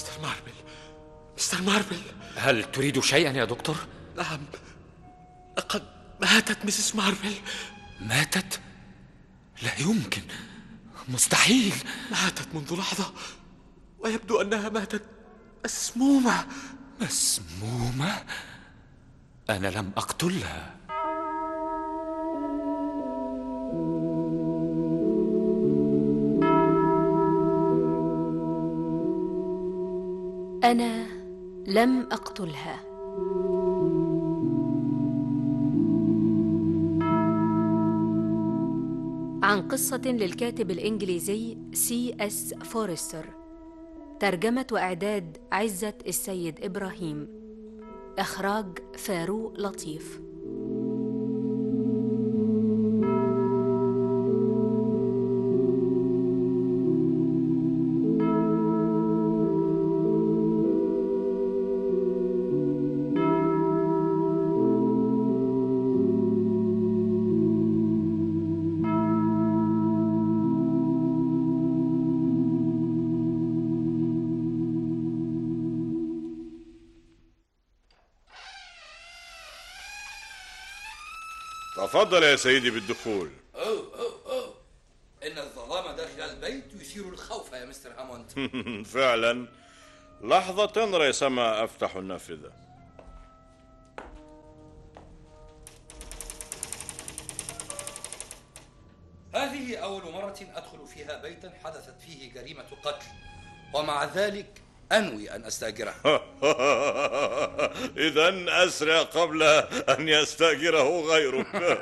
[0.00, 0.52] مستر ماربل.
[1.38, 2.00] مستر ماربل.
[2.36, 3.76] هل تريد شيئا يا دكتور؟
[4.16, 4.40] نعم.
[5.58, 5.82] لقد
[6.20, 7.34] ماتت مسز ماربل.
[8.00, 8.60] ماتت؟
[9.62, 10.22] لا يمكن.
[11.08, 11.74] مستحيل.
[12.10, 13.12] ماتت منذ لحظة.
[13.98, 15.02] ويبدو أنها ماتت
[15.64, 16.46] مسمومة.
[17.00, 18.24] مسمومة؟
[19.50, 20.74] أنا لم أقتلها.
[30.64, 31.06] أنا
[31.66, 32.80] لم أقتلها.
[39.42, 43.26] عن قصة للكاتب الإنجليزي سي إس فورستر
[44.20, 47.28] ترجمة وإعداد عزة السيد إبراهيم.
[48.18, 50.20] إخراج فاروق لطيف.
[82.10, 83.30] تفضل يا سيدي بالدخول.
[83.54, 84.54] أوه أوه أوه
[85.26, 88.32] إن الظلام داخل البيت يثير الخوف يا مستر هاموند.
[88.94, 89.48] فعلا.
[90.20, 92.52] لحظة ريثما أفتح النافذة.
[99.34, 103.06] هذه أول مرة أدخل فيها بيتا حدثت فيه جريمة قتل
[103.74, 105.94] ومع ذلك أنوي أن أستأجره.
[108.06, 109.42] إذا أسرع قبل
[109.88, 111.46] أن يستأجره غيرك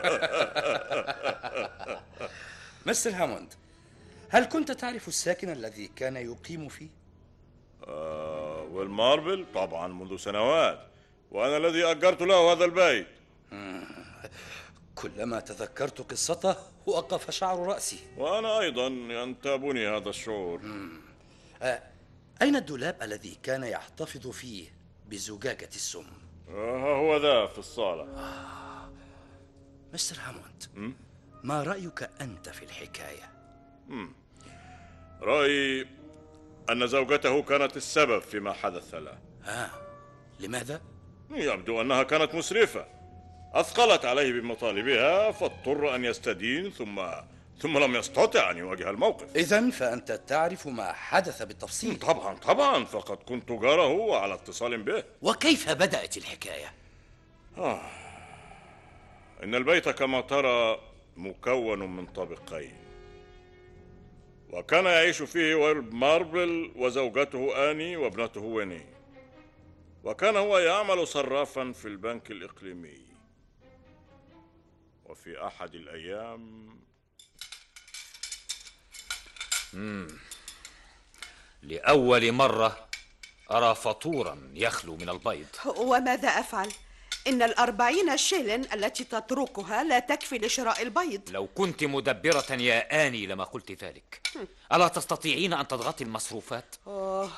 [2.86, 3.54] مستر هاموند
[4.28, 6.88] هل كنت تعرف الساكن الذي كان يقيم فيه؟
[7.86, 10.80] آه، والماربل؟ طبعا منذ سنوات.
[11.30, 13.06] وأنا الذي أجرت له هذا البيت.
[15.02, 17.98] كلما تذكرت قصته وقف شعر رأسي.
[18.16, 20.60] وأنا أيضا ينتابني هذا الشعور.
[21.62, 21.82] آه،
[22.42, 24.68] أين الدولاب الذي كان يحتفظ فيه
[25.08, 26.06] بزجاجة السم؟
[26.50, 28.08] آه، هو ذا في الصالة.
[29.94, 30.94] مستر هاموند
[31.44, 33.32] ما رأيك أنت في الحكاية؟
[35.22, 35.86] رأيي
[36.70, 39.18] أن زوجته كانت السبب فيما حدث له.
[39.44, 39.70] آه.
[40.40, 40.80] لماذا؟
[41.30, 42.86] يبدو أنها كانت مسرفة.
[43.52, 47.00] أثقلت عليه بمطالبها فاضطر أن يستدين ثم
[47.60, 49.36] ثم لم يستطع أن يواجه الموقف.
[49.36, 51.96] إذا فأنت تعرف ما حدث بالتفصيل.
[51.98, 55.04] طبعا طبعا فقد كنت جاره وعلى اتصال به.
[55.22, 56.72] وكيف بدأت الحكاية؟
[59.42, 60.80] إن البيت كما ترى
[61.16, 62.76] مكون من طابقين.
[64.50, 68.86] وكان يعيش فيه ويل ماربل وزوجته آني وابنته ويني.
[70.04, 73.08] وكان هو يعمل صرافا في البنك الإقليمي.
[75.04, 76.68] وفي أحد الأيام
[81.62, 82.88] لأول مرة
[83.50, 85.46] أرى فطورا يخلو من البيض.
[85.64, 86.72] وماذا أفعل؟
[87.26, 91.20] إن الأربعين شيلن التي تتركها لا تكفي لشراء البيض.
[91.30, 94.28] لو كنت مدبرة يا آني لما قلت ذلك.
[94.72, 96.74] ألا تستطيعين أن تضغطي المصروفات؟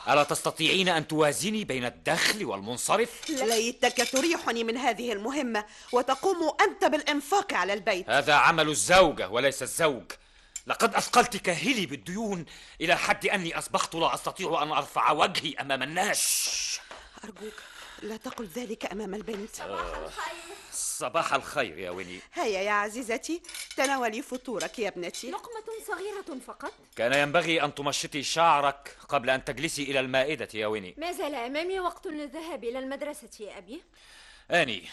[0.09, 7.55] ألا تستطيعين أن توازني بين الدخل والمنصرف؟ ليتك تريحني من هذه المهمة وتقوم أنت بالإنفاق
[7.55, 8.11] على البيت.
[8.11, 10.05] هذا عمل الزوجة وليس الزوج.
[10.71, 12.45] لقد أثقلت كاهلي بالديون
[12.81, 16.81] إلى حد أني أصبحت لا أستطيع أن أرفع وجهي أمام الناس.
[17.25, 17.55] أرجوك
[18.03, 19.51] لا تقل ذلك أمام البنت.
[20.73, 22.21] صباح الخير يا ويني.
[22.35, 23.43] هيا يا عزيزتي
[23.77, 25.31] تناولي فطورك يا ابنتي.
[25.31, 26.73] لقمة صغيرة فقط.
[26.97, 30.95] كان ينبغي أن تمشطي شعرك قبل أن تجلسي إلى المائدة يا ويني.
[30.99, 33.83] ما زال أمامي وقت للذهاب إلى المدرسة يا أبي.
[34.51, 34.89] آني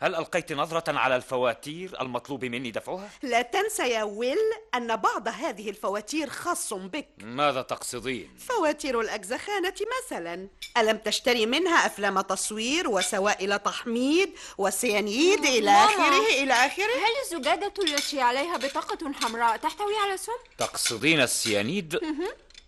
[0.00, 4.36] هل ألقيت نظرة على الفواتير المطلوب مني دفعها؟ لا تنسى يا ويل
[4.74, 12.20] أن بعض هذه الفواتير خاص بك ماذا تقصدين؟ فواتير الأجزخانة مثلا ألم تشتري منها أفلام
[12.20, 14.28] تصوير وسوائل تحميض
[14.58, 15.84] وسيانيد إلى ماما.
[15.84, 22.00] آخره إلى آخره هل الزجاجة التي عليها بطاقة حمراء تحتوي على سم؟ تقصدين السيانيد؟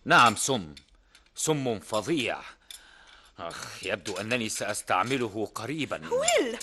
[0.04, 0.74] نعم سم
[1.34, 2.38] سم فظيع
[3.38, 6.58] أخ يبدو أنني سأستعمله قريبا ويل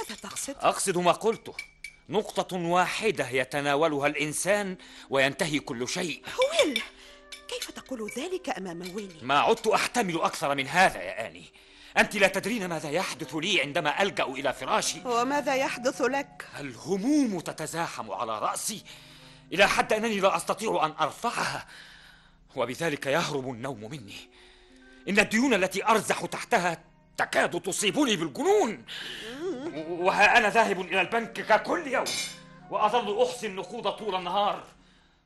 [0.00, 1.54] ماذا تقصد؟ أقصد ما قلته
[2.08, 4.76] نقطة واحدة يتناولها الإنسان
[5.10, 6.22] وينتهي كل شيء.
[6.64, 6.82] ويل
[7.48, 11.44] كيف تقول ذلك أمام ويني؟ ما عدت أحتمل أكثر من هذا يا آني.
[11.98, 15.00] أنت لا تدرين ماذا يحدث لي عندما ألجأ إلى فراشي.
[15.04, 18.82] وماذا يحدث لك؟ الهموم تتزاحم على رأسي.
[19.52, 21.66] إلى حد أنني لا أستطيع أن أرفعها.
[22.56, 24.30] وبذلك يهرب النوم مني.
[25.08, 26.84] إن الديون التي أرزح تحتها
[27.16, 28.84] تكاد تصيبني بالجنون.
[29.88, 32.04] وها أنا ذاهب إلى البنك ككل يوم
[32.70, 34.64] وأظل أحصي النقود طول النهار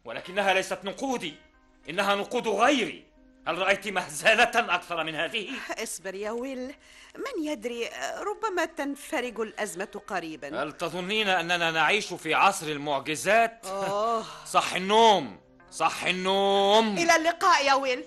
[0.05, 1.35] ولكنها ليست نقودي
[1.89, 3.05] إنها نقود غيري
[3.47, 5.49] هل رأيت مهزلة أكثر من هذه؟
[5.83, 6.75] اصبر يا ويل
[7.17, 7.89] من يدري
[8.19, 14.25] ربما تنفرج الأزمة قريبا هل تظنين أننا نعيش في عصر المعجزات؟ أوه.
[14.47, 15.41] صح النوم
[15.71, 18.05] صح النوم إلى اللقاء يا ويل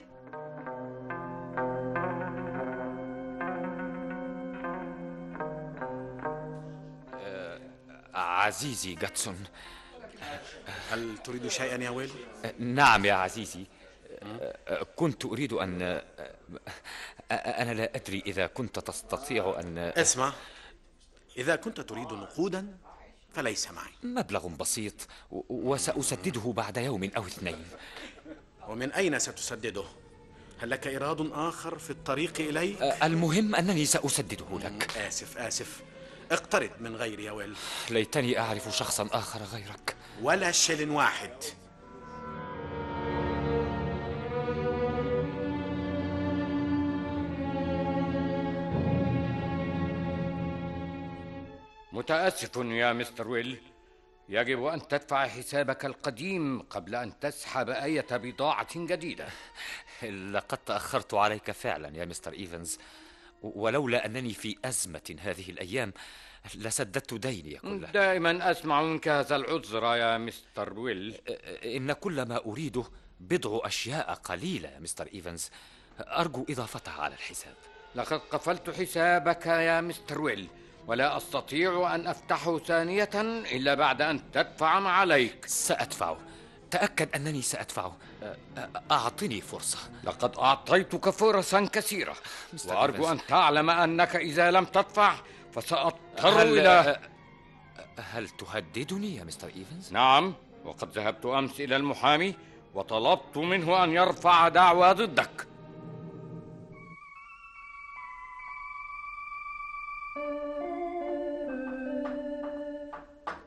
[8.48, 9.44] عزيزي جاتسون
[10.90, 12.12] هل تريد شيئا يا ويل؟
[12.60, 13.66] نعم يا عزيزي
[14.96, 16.02] كنت أريد أن
[17.32, 20.34] أنا لا أدري إذا كنت تستطيع أن اسمع
[21.38, 22.78] إذا كنت تريد نقودا
[23.34, 24.94] فليس معي مبلغ بسيط
[25.50, 27.66] وسأسدده بعد يوم أو اثنين
[28.68, 29.84] ومن أين ستسدده؟
[30.60, 35.82] هل لك إيراد آخر في الطريق إلي؟ المهم أنني سأسدده لك آسف آسف
[36.32, 37.56] اقترض من غيري يا ويل.
[37.90, 39.96] ليتني أعرف شخصا آخر غيرك.
[40.22, 41.32] ولا شيلن واحد.
[51.92, 53.62] متأسف يا مستر ويل.
[54.30, 59.28] يجب أن تدفع حسابك القديم قبل أن تسحب أية بضاعة جديدة.
[60.34, 62.80] لقد تأخرت عليك فعلا يا مستر إيفنز.
[63.42, 65.94] ولولا أنني في أزمة هذه الأيام
[66.56, 71.20] لسددت ديني كله دائما أسمع منك هذا العذر يا مستر ويل.
[71.66, 72.84] إن كل ما أريده
[73.20, 75.50] بضع أشياء قليلة يا مستر إيفنز.
[76.00, 77.54] أرجو إضافتها على الحساب.
[77.96, 80.48] لقد قفلت حسابك يا مستر ويل
[80.88, 83.10] ولا أستطيع أن افتحه ثانية
[83.52, 85.46] إلا بعد أن تدفع ما عليك.
[85.46, 86.18] سأدفعه.
[86.72, 87.98] تأكد أنني سأدفعه
[88.92, 91.66] أعطني فرصة لقد أعطيتك فرصا
[92.54, 93.20] مستر وأرجو إيفنز.
[93.22, 95.16] أن تعلم أنك إذا لم تدفع
[95.54, 97.00] فسأضطر هل إلى
[98.00, 100.34] هل تهددني يا مستر إيفنز؟ نعم
[100.66, 102.36] وقد ذهبت أمس إلى المحامي
[102.74, 105.48] وطلبت منه أن يرفع دعوى ضدك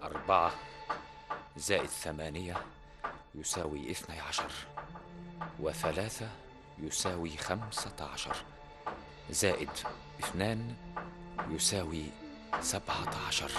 [0.03, 0.53] أربعة
[1.57, 2.57] زائد ثمانية
[3.35, 4.53] يساوي اثني عشر
[5.61, 6.29] وثلاثة
[6.79, 8.37] يساوي خمسة عشر.
[9.31, 9.71] زائد
[10.21, 10.75] اثنان
[11.51, 12.05] يساوي
[12.61, 13.51] سبعة عشر.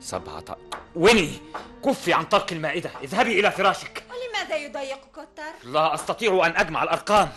[0.00, 0.56] سبعة
[0.94, 1.40] ويني؟
[1.84, 2.90] كفي عن طرق المائدة.
[3.02, 4.04] اذهبي إلى فراشك.
[4.10, 7.32] ولماذا يضايقك الطرق؟ لا أستطيع أن أجمع الأرقام.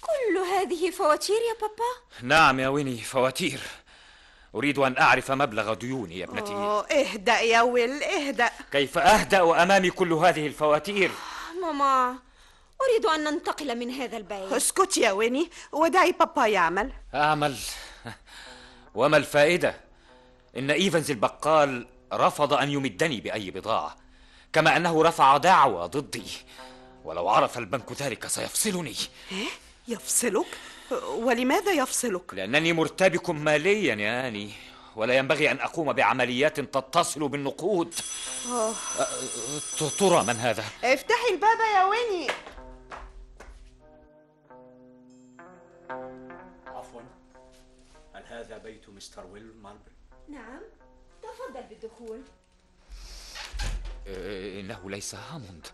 [0.00, 3.60] كل هذه فواتير يا بابا؟ نعم يا ويني فواتير.
[4.54, 6.52] أريد أن أعرف مبلغ ديوني يا ابنتي.
[6.52, 8.50] أوه اهدأ يا ويل اهدأ.
[8.72, 11.10] كيف أهدأ أمامي كل هذه الفواتير؟
[11.62, 12.18] ماما
[12.82, 14.52] أريد أن ننتقل من هذا البيت.
[14.52, 16.92] اسكت يا ويني ودعي بابا يعمل.
[17.14, 17.56] أعمل.
[18.94, 19.76] وما الفائدة؟
[20.56, 23.96] إن إيفنز البقال رفض أن يمدني بأي بضاعة
[24.52, 26.26] كما أنه رفع دعوى ضدي.
[27.04, 28.96] ولو عرف البنك ذلك سيفصلني.
[29.32, 29.48] إيه؟
[29.88, 30.46] يفصلك؟
[31.14, 34.50] ولماذا يفصلك؟ لأنني مرتبك ماليا يا آني
[34.96, 37.94] ولا ينبغي أن أقوم بعمليات تتصل بالنقود.
[38.48, 38.74] أوه.
[39.98, 42.30] ترى من هذا؟ افتحي الباب يا ويني.
[46.66, 47.00] عفوا.
[48.14, 49.92] هل هذا بيت مستر ويل ماربل؟
[50.28, 50.60] نعم.
[51.22, 52.20] تفضل بالدخول.
[54.60, 55.66] إنه ليس هاموند.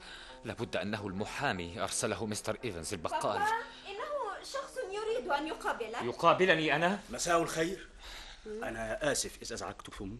[0.44, 3.38] لابد أنه المحامي أرسله مستر إيفنز البقال.
[3.38, 3.52] بابا
[4.44, 6.02] شخص يريد أن يقابلك.
[6.02, 7.88] يقابلني أنا؟ مساء الخير.
[8.46, 10.18] أنا آسف إذا أزعجتكم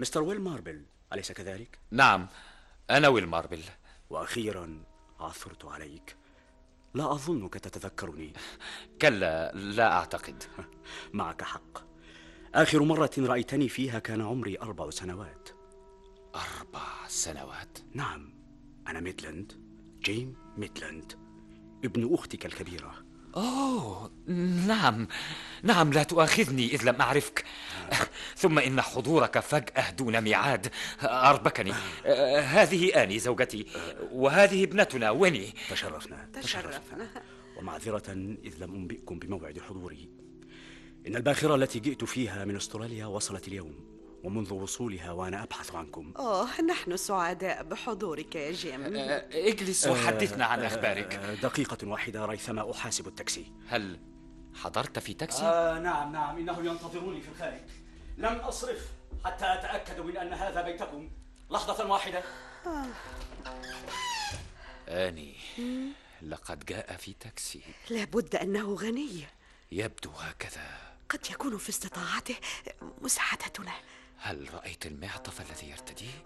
[0.00, 2.28] مستر ويل ماربل أليس كذلك؟ نعم
[2.90, 3.62] أنا ويل ماربل.
[4.10, 4.84] وأخيرا
[5.20, 6.16] عثرت عليك.
[6.94, 8.32] لا أظنك تتذكرني.
[9.02, 10.44] كلا لا أعتقد.
[11.12, 11.78] معك حق.
[12.54, 15.48] آخر مرة رأيتني فيها كان عمري أربع سنوات.
[16.34, 18.34] أربع سنوات؟ نعم
[18.88, 19.52] أنا ميدلاند
[20.00, 21.12] جيم ميدلاند
[21.84, 23.11] ابن أختك الكبيرة.
[23.36, 24.10] أوه
[24.66, 25.08] نعم
[25.62, 27.44] نعم لا تؤاخذني إذ لم أعرفك.
[28.36, 30.68] ثم إن حضورك فجأة دون ميعاد.
[31.02, 31.72] أربكني.
[32.40, 33.66] هذه آني زوجتي.
[34.12, 37.08] وهذه ابنتنا ويني؟ تشرفنا تشرفنا.
[37.56, 38.12] ومعذرة
[38.44, 40.08] إذ لم أنبئكم بموعد حضوري.
[41.06, 43.91] إن الباخرة التي جئت فيها من أستراليا وصلت اليوم.
[44.22, 46.12] ومنذ وصولها وأنا أبحث عنكم.
[46.16, 48.96] أوه نحن سعداء بحضورك يا جيم.
[48.96, 51.14] آه، اجلس وحدثنا عن آه، أخبارك.
[51.42, 53.52] دقيقة واحدة ريثما أحاسب التاكسي.
[53.68, 54.00] هل
[54.54, 57.60] حضرت في تاكسي؟ آه نعم نعم إنه ينتظرني في الخارج.
[58.18, 58.88] لم أصرف
[59.24, 61.10] حتى أتأكد من أن هذا بيتكم.
[61.50, 62.22] لحظة واحدة.
[64.88, 65.34] آني
[66.22, 67.60] لقد جاء في تاكسي.
[67.90, 69.26] لابد أنه غني.
[69.72, 70.66] يبدو هكذا.
[71.08, 72.34] قد يكون في استطاعته
[73.00, 73.72] مساعدتنا.
[74.24, 76.24] هل رأيت المعطف الذي يرتديه؟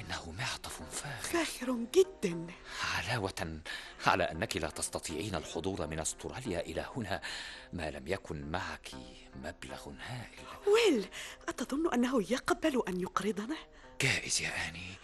[0.00, 1.38] إنه معطف فاخر.
[1.38, 2.46] فاخر جدا.
[2.94, 3.60] علاوة
[4.06, 7.20] على أنك لا تستطيعين الحضور من أستراليا إلى هنا
[7.72, 8.90] ما لم يكن معك
[9.36, 10.44] مبلغ هائل.
[10.66, 11.08] ويل
[11.48, 13.56] أتظن أنه يقبل أن يقرضنا؟
[14.00, 14.94] جائز يا آني.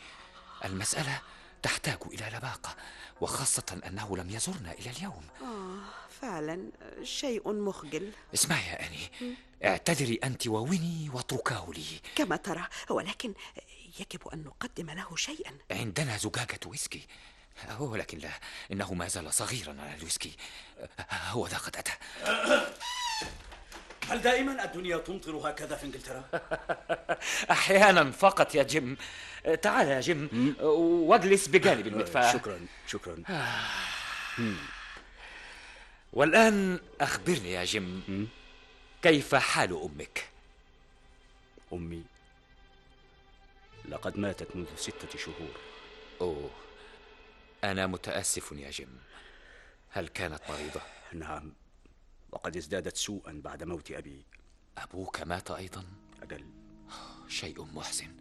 [0.64, 1.20] المسألة
[1.62, 2.76] تحتاج إلى لباقة
[3.20, 5.24] وخاصة أنه لم يزرنا إلى اليوم.
[5.42, 5.80] آه
[6.20, 6.70] فعلا
[7.02, 8.12] شيء مخجل.
[8.34, 9.36] اسمعي يا آني.
[9.64, 11.84] اعتذري أنت وويني واتركاه لي.
[12.16, 13.34] كما ترى ولكن
[14.00, 15.52] يجب أن نقدم له شيئا.
[15.70, 17.02] عندنا زجاجة ويسكي.
[17.78, 18.30] ولكن لا
[18.72, 20.36] إنه ما زال صغيرا على الويسكي.
[21.10, 21.92] هو ذا قد أتى.
[24.08, 26.24] هل دائما الدنيا تمطر هكذا في إنجلترا؟
[27.50, 28.96] أحيانا فقط يا جيم.
[29.62, 33.22] تعال يا جيم واجلس بجانب المدفأة شكرا شكرا.
[36.12, 38.28] والآن أخبرني يا جيم.
[39.04, 40.28] كيف حال أمك؟
[41.72, 42.04] أمي
[43.88, 45.60] لقد ماتت منذ ستة شهور
[46.20, 46.50] أوه
[47.64, 48.98] أنا متأسف يا جيم
[49.90, 50.80] هل كانت مريضة؟
[51.12, 51.52] نعم
[52.32, 54.24] وقد ازدادت سوءا بعد موت أبي
[54.78, 55.84] أبوك مات أيضا؟
[56.22, 56.44] أجل
[57.28, 58.16] شيء محزن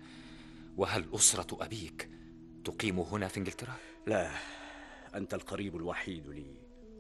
[0.77, 2.09] وهل أسرة أبيك
[2.65, 3.75] تقيم هنا في إنجلترا؟
[4.07, 4.31] لا
[5.15, 6.55] أنت القريب الوحيد لي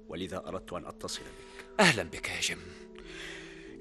[0.07, 2.93] ولذا أردت أن أتصل بك أهلا بك يا جيم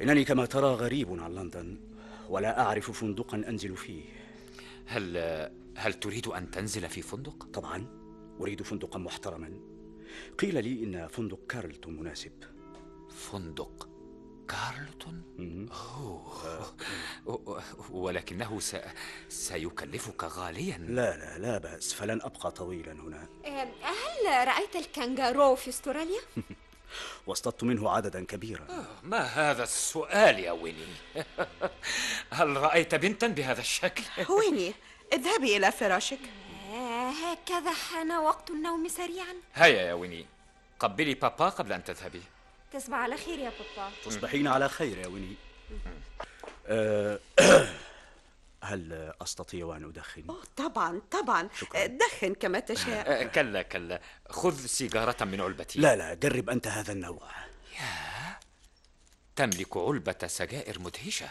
[0.02, 1.80] إنني كما ترى غريب عن لندن
[2.28, 4.02] ولا أعرف فندقا أنزل فيه
[4.86, 5.16] هل
[5.76, 7.86] هل تريد أن تنزل في فندق؟ طبعا
[8.40, 9.52] أريد فندقا محترما
[10.38, 12.32] قيل لي إن فندق كارلتون مناسب
[13.10, 13.88] فندق
[14.48, 15.22] كارلتون؟
[15.70, 16.72] أوه.
[17.90, 18.76] ولكنه س...
[19.28, 23.28] سيكلفك غاليا لا لا لا بأس فلن أبقى طويلا هنا
[23.82, 26.20] هل رأيت الكنغارو في أستراليا؟
[27.26, 28.66] واصطدت منه عددا كبيرا.
[29.02, 30.86] ما هذا السؤال يا ويني؟
[32.32, 34.02] هل رأيت بنتا بهذا الشكل؟
[34.38, 34.74] ويني؟
[35.12, 36.18] اذهبي إلى فراشك.
[36.72, 39.34] آه، هكذا حان وقت النوم سريعا.
[39.54, 40.26] هيا يا ويني.
[40.80, 42.22] قبلي بابا قبل أن تذهبي.
[42.72, 43.90] تصبح على خير يا بابا.
[44.04, 45.34] تصبحين على خير يا ويني.
[46.66, 47.18] أه
[48.64, 51.48] هل أستطيع أن أدخن؟ أوه طبعا طبعا.
[51.60, 51.86] شكراً.
[51.86, 53.22] دخن كما تشاء.
[53.22, 54.00] أه، كلا كلا.
[54.30, 55.80] خذ سيجارة من علبتي.
[55.80, 57.28] لا لا جرب أنت هذا النوع.
[59.36, 61.28] تملك علبة سجائر مدهشة.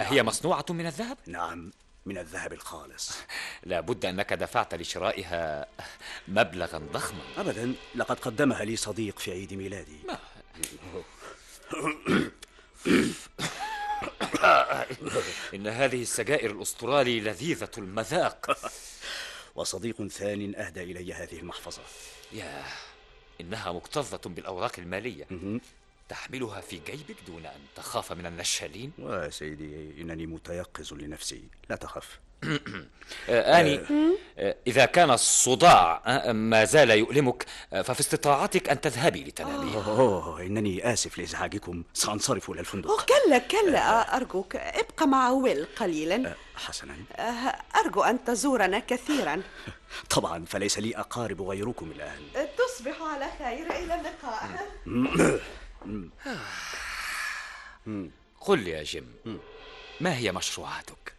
[0.00, 1.72] أهي مصنوعة من الذهب؟ نعم
[2.06, 3.18] من الذهب الخالص.
[3.70, 5.66] لا بد أنك دفعت لشرائها
[6.28, 7.22] مبلغا ضخما.
[7.36, 10.00] أبدا لقد قدمها لي صديق في عيد ميلادي.
[15.54, 18.58] إن هذه السجائر الأسطرالي لذيذة المذاق.
[19.56, 21.82] وصديق ثان أهدى إلي هذه المحفظة.
[22.32, 22.64] يا
[23.40, 25.26] إنها مكتظة بالأوراق المالية.
[26.08, 31.42] تحملها في جيبك دون أن تخاف من النشالين؟ وسيدي إنني متيقظ لنفسي.
[31.70, 32.20] لا تخف.
[33.28, 33.80] آني
[34.38, 39.74] آه، إذا كان الصداع آه، ما زال يؤلمك آه، ففي استطاعتك أن تذهبي لتنامي.
[39.76, 41.82] أوه إنني آسف لإزعاجكم.
[41.94, 44.56] سأنصرف إلى أوه الفندق كلا كلا أرجوك.
[44.56, 46.34] ابقى مع ويل قليلا.
[46.56, 46.96] حسنا.
[47.16, 49.42] آه، أرجو أن تزورنا كثيرا.
[50.16, 52.48] طبعا فليس لي أقارب غيركم الآن.
[52.58, 53.70] تصبح على خير.
[53.70, 54.48] إلى اللقاء.
[58.40, 59.14] قل لي يا جيم
[60.00, 61.14] ما هي مشروعاتك؟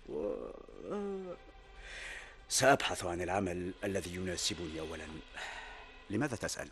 [2.50, 5.08] سأبحث عن العمل الذي يناسبني أولا.
[6.10, 6.70] لماذا تسأل؟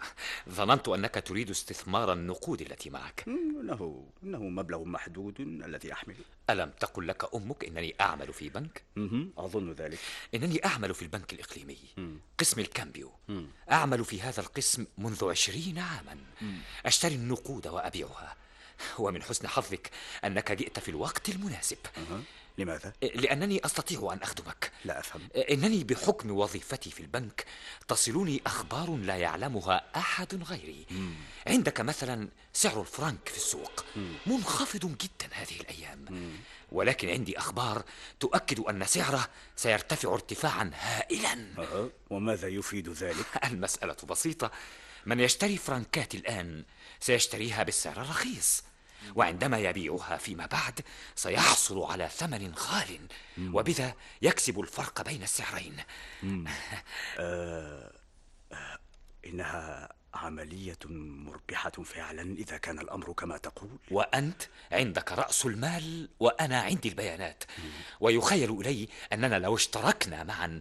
[0.49, 3.23] ظننت أنك تريد استثمار النقود التي معك.
[3.27, 8.83] إنه إنه مبلغ محدود الذي أحمله ألم تقل لك أمك إنني أعمل في بنك؟
[9.37, 9.99] أظن ذلك.
[10.35, 11.77] إنني أعمل في البنك الإقليمي.
[12.37, 13.11] قسم الكامبيو.
[13.71, 16.17] أعمل في هذا القسم منذ عشرين عاما.
[16.85, 18.35] أشتري النقود وأبيعها.
[18.99, 19.91] ومن حسن حظك
[20.23, 21.77] أنك جئت في الوقت المناسب.
[21.97, 22.21] أها.
[22.59, 24.71] لماذا؟ لأنني أستطيع أن أخدمك.
[24.85, 25.21] لا أفهم.
[25.49, 27.45] إنني بحكم وظيفتي في البنك
[27.87, 30.85] تصلني أخبار لا يعلمها أحد غيري.
[31.47, 33.85] عندك مثلا سعر الفرنك في السوق.
[34.25, 36.05] منخفض جدا هذه الأيام.
[36.71, 37.83] ولكن عندي أخبار
[38.19, 41.47] تؤكد أن سعره سيرتفع ارتفاعا هائلا.
[41.57, 41.89] أها.
[42.09, 44.51] وماذا يفيد ذلك؟ المسألة بسيطة.
[45.05, 46.63] من يشتري فرنكات الآن
[46.99, 48.63] سيشتريها بالسعر الرخيص.
[49.15, 50.81] وعندما يبيعها فيما بعد
[51.15, 52.99] سيحصل على ثمن غال
[53.53, 55.77] وبذا يكسب الفرق بين السعرين.
[59.25, 63.69] إنها عملية مربحة فعلا إذا كان الأمر كما تقول.
[63.91, 67.43] وأنت عندك رأس المال وأنا عندي البيانات.
[67.99, 70.59] ويخيل إلي أننا لو اشتركنا معا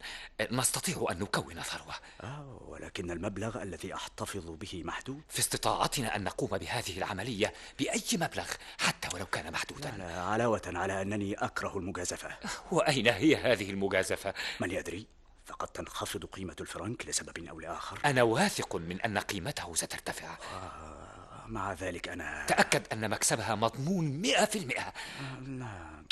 [0.51, 1.95] نستطيع أن نكون ثروة.
[2.21, 5.23] آه ولكن المبلغ الذي أحتفظ به محدود.
[5.29, 8.47] في استطاعتنا أن نقوم بهذه العملية بأي مبلغ
[8.79, 9.93] حتى ولو كان محدودا.
[9.93, 12.37] على علاوة على أنني أكره المجازفة.
[12.73, 15.18] وأين هي هذه المجازفة؟ من يدري.
[15.49, 18.01] فقد تنخفض قيمة الفرنك لسبب أو لآخر.
[18.05, 20.39] أنا واثق من أن قيمته سترتفع.
[20.53, 24.93] آه مع ذلك أنا تأكد أن مكسبها مضمون مئة في المئة.
[25.41, 26.03] لا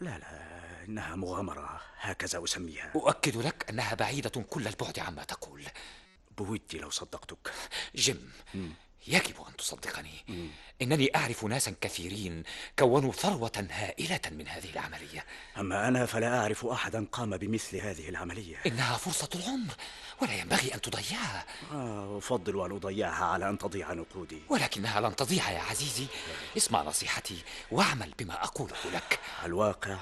[0.00, 2.92] لا لا إنها مغامرة هكذا أسميها.
[2.94, 5.64] أؤكد لك أنها بعيدة كل البعد عما تقول.
[6.38, 7.52] بودي لو صدقتك.
[7.94, 8.32] جيم
[9.06, 10.48] يجب أن تصدقني.
[10.82, 12.42] إنني أعرف ناسا كثيرين
[12.78, 15.24] كونوا ثروة هائلة من هذه العملية.
[15.58, 18.56] أما أنا فلا أعرف أحدا قام بمثل هذه العملية.
[18.66, 19.74] إنها فرصة العمر
[20.22, 21.46] ولا ينبغي أن تضيعها.
[21.72, 24.42] آه أفضل أن أضيعها على أن تضيع نقودي.
[24.48, 26.06] ولكنها لن تضيع يا عزيزي.
[26.56, 29.18] اسمع نصيحتي واعمل بما أقوله لك.
[29.44, 29.98] الواقع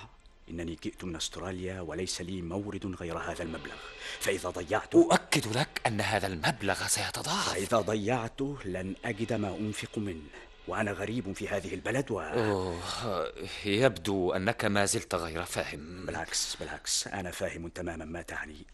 [0.50, 3.76] إنني جئت من أستراليا وليس لي مورد غير هذا المبلغ.
[4.20, 7.48] فإذا ضيعته أؤكد لك أن هذا المبلغ سيتضاعف.
[7.48, 10.22] فإذا ضيعته لن أجد ما أنفق منه
[10.68, 12.20] وأنا غريب في هذه البلد و...
[12.20, 13.32] أوه
[13.64, 16.06] يبدو أنك ما زلت غير فاهم.
[16.06, 18.66] بالعكس بالعكس أنا فاهم تماما ما تعني.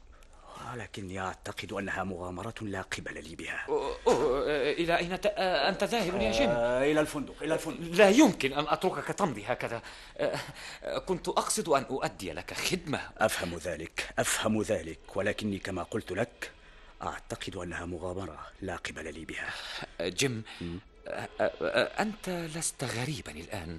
[0.72, 3.66] ولكني أعتقد أنها مغامرة لا قبل لي بها.
[3.68, 5.26] أوه أوه إلى أين ت...
[5.36, 7.96] أنت ذاهب يا جيم؟ آه إلى الفندق إلى الفندق.
[7.96, 9.82] لا يمكن أن أتركك تمضي هكذا.
[10.18, 10.38] آه،
[10.98, 13.00] كنت أقصد أن أؤدي لك خدمة.
[13.18, 16.50] أفهم ذلك أفهم ذلك ولكني كما قلت لك
[17.02, 19.50] أعتقد أنها مغامرة لا قبل لي بها.
[20.00, 20.42] جيم
[21.08, 23.78] آه، آه، أنت لست غريبا الآن.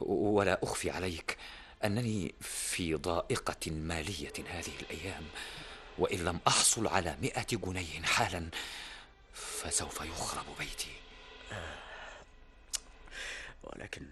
[0.00, 1.36] ولا أخفي عليك
[1.84, 5.22] أنني في ضائقة مالية هذه الأيام.
[5.98, 8.48] وإن لم أحصل على مئة جنيه حالا
[9.34, 10.92] فسوف يخرب بيتي.
[13.62, 14.06] ولكن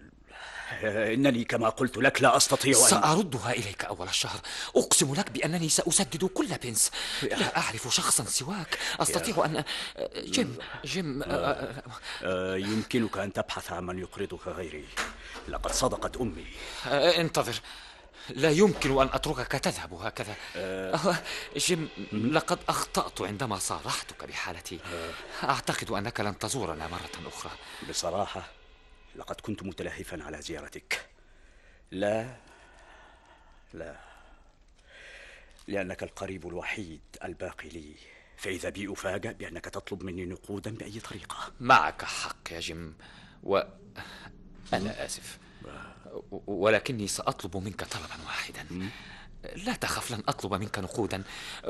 [0.83, 4.39] إنني كما قلت لك لا أستطيع أن سأردها إليك أول الشهر.
[4.75, 6.91] أقسم لك بأنني سأسدد كل بنس.
[7.23, 8.79] لا أعرف شخصا سواك.
[8.99, 9.63] أستطيع أن
[10.17, 14.85] جيم جيم آه، يمكنك أن تبحث عن من يقرضك غيري.
[15.47, 16.47] لقد صدقت أمي.
[16.91, 17.55] انتظر.
[18.29, 20.35] لا يمكن أن أتركك تذهب هكذا.
[20.55, 21.15] أه،
[21.57, 24.79] جيم لقد أخطأت عندما صارحتك بحالتي.
[25.43, 27.51] أعتقد أنك لن تزورنا مرة أخرى.
[27.89, 28.47] بصراحة
[29.15, 31.09] لقد كنت متلهفا على زيارتك.
[31.91, 32.35] لا
[33.73, 33.95] لا.
[35.67, 37.95] لأنك القريب الوحيد الباقي لي.
[38.37, 41.53] فإذا بي أفاجأ بأنك تطلب مني نقودا بأي طريقة.
[41.59, 42.97] معك حق يا جيم
[43.43, 43.61] و
[44.73, 45.39] أنا آسف.
[46.47, 48.65] ولكني سأطلب منك طلبا واحدا
[49.55, 51.23] لا تخف لن أطلب منك نقودا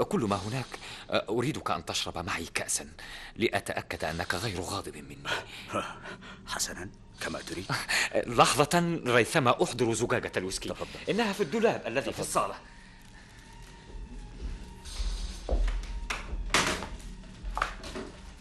[0.09, 0.65] كل ما هناك
[1.09, 2.87] أريدك أن تشرب معي كأسا
[3.35, 5.17] لأتأكد أنك غير غاضب مني
[6.47, 6.89] حسنا
[7.21, 7.65] كما تريد
[8.37, 10.99] لحظة ريثما أحضر زجاجة الويسكي تفضل.
[11.09, 12.55] إنها في الدولاب الذي في الصالة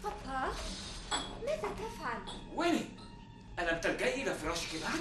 [0.03, 0.53] بابا
[1.45, 2.19] ماذا تفعل؟
[2.55, 2.85] ويني؟
[3.59, 4.99] ألم تلجئي إلى فراشك بعد؟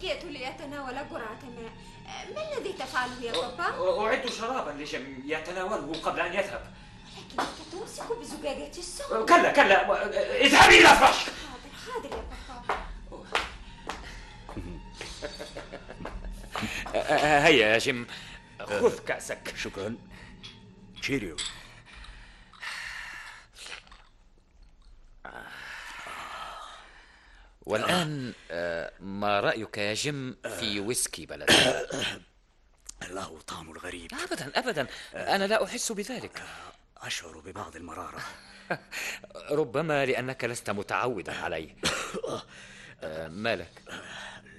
[0.00, 1.72] جئت لأتناول جرعة ماء
[2.34, 6.74] ما الذي تفعله يا بابا؟ أعد شرابا لجم يتناوله قبل أن يذهب.
[7.32, 10.04] لكنك تمسك بزجاجة السم كلا كلا.
[10.40, 13.24] اذهبي إلى فراشك حاضر حاضر يا بابا.
[17.46, 18.06] هيا يا جيم
[18.60, 19.54] خذ كأسك.
[19.56, 19.96] شكرا.
[21.00, 21.36] Cheerio
[27.68, 31.50] والآن آه، ما رأيك يا جيم في ويسكي بلد
[33.10, 34.86] له طعم غريب أبدا أبدا.
[35.14, 36.42] أنا لا أحس بذلك.
[36.96, 38.20] أشعر ببعض المرارة.
[39.60, 41.76] ربما لأنك لست متعودا عليه.
[43.02, 43.82] آه، مالك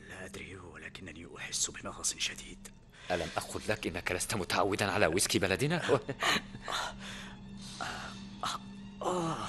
[0.10, 2.67] لا أدري ولكنني أحس بمغص شديد.
[3.12, 5.82] ألم أقل لك إنك لست متعودا على ويسكي بلدنا؟
[9.02, 9.48] آه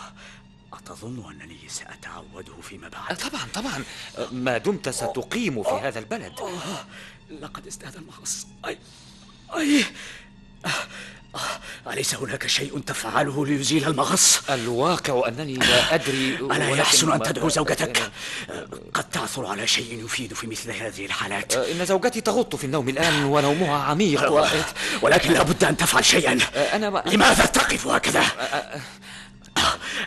[0.84, 3.84] أتظن أنني سأتعوده فيما بعد؟ طبعا طبعا.
[4.32, 6.32] ما دمت ستقيم في هذا البلد.
[6.40, 6.84] آه
[7.40, 8.46] لقد ازداد المغص.
[8.66, 8.78] أي
[9.56, 9.84] أي.
[11.92, 18.10] أليس هناك شيء تفعله ليزيل المغص؟ الواقع أنني لا أدري ألا يحسن أن تدعو زوجتك؟
[18.94, 21.54] قد تعثر على شيء يفيد في مثل هذه الحالات.
[21.54, 24.32] إن زوجتي تغط في النوم الآن ونومها عميق.
[24.32, 24.46] و...
[25.02, 26.38] ولكن لابد أن تفعل شيئا.
[26.54, 27.02] أنا ما...
[27.06, 28.24] لماذا تقف هكذا؟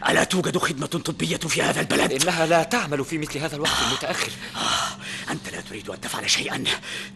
[0.10, 4.32] ألا توجد خدمة طبية في هذا البلد؟ إنها لا تعمل في مثل هذا الوقت المتأخر.
[4.56, 6.64] آه، أنت لا تريد أن تفعل شيئا.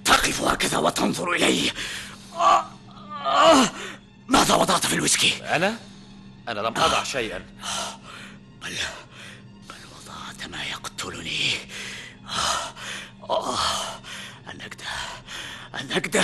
[0.05, 1.71] تقف هكذا وتنظر إلي
[2.33, 2.65] آه،
[3.25, 3.69] آه،
[4.27, 5.77] ماذا وضعت في الويسكي؟ أنا؟
[6.47, 7.45] أنا لم أضع شيئا.
[8.61, 8.75] بل
[9.69, 11.57] بل وضعت ما يقتلني.
[14.51, 14.85] النجدة
[15.81, 16.23] النجدة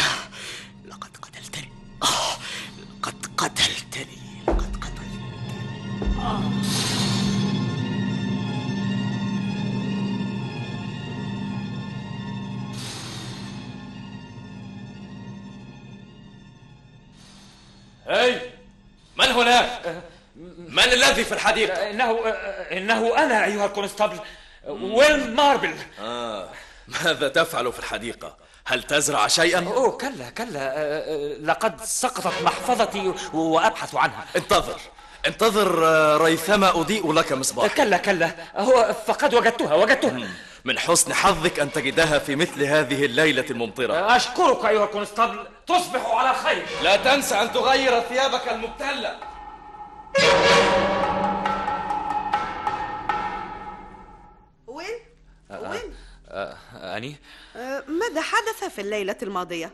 [21.04, 22.20] الذي في الحديقة؟ إنه
[22.72, 24.20] إنه أنا أيها ال constable.
[24.68, 25.74] ويل ماربل.
[26.02, 26.50] آه.
[26.88, 28.36] ماذا تفعل في الحديقة؟
[28.66, 30.60] هل تزرع شيئا؟ أوه كلا كلا.
[30.60, 34.26] آه، آه، لقد سقطت محفظتي وأبحث عنها.
[34.36, 34.80] انتظر.
[35.28, 38.32] انتظر آه، ريثما أضيء لك مصباح كلا كلا.
[38.56, 40.28] أوه لقد وجدتها وجدتها.
[40.66, 44.16] من حسن حظك أن تجدها في مثل هذه الليلة الممطرة.
[44.16, 45.48] أشكرك أيها ال constable.
[45.68, 46.66] تصبح على خير.
[46.84, 49.16] لا تنسى أن تغير ثيابك المبتلة
[55.62, 55.94] وين؟
[56.28, 56.58] آه،
[56.98, 57.16] أني
[57.56, 59.74] آه، ماذا حدث في الليلة الماضية؟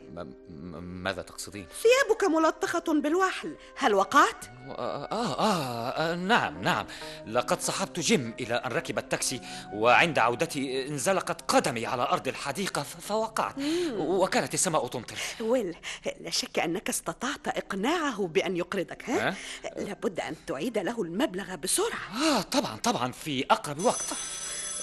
[0.82, 6.86] ماذا تقصدين؟ ثيابك ملطخة بالوحل هل وقعت؟ آه, آه, آه, نعم نعم
[7.28, 9.42] لقد صحبت جيم إلى أن ركب التاكسي
[9.74, 13.56] وعند عودتي انزلقت قدمي على أرض الحديقة فوقعت
[13.98, 15.76] وكانت السماء تمطر ويل
[16.20, 19.36] لا شك أنك استطعت إقناعه بأن يقرضك ها؟ ها؟
[19.78, 24.06] لابد أن تعيد له المبلغ بسرعة آه طبعا طبعا في أقرب وقت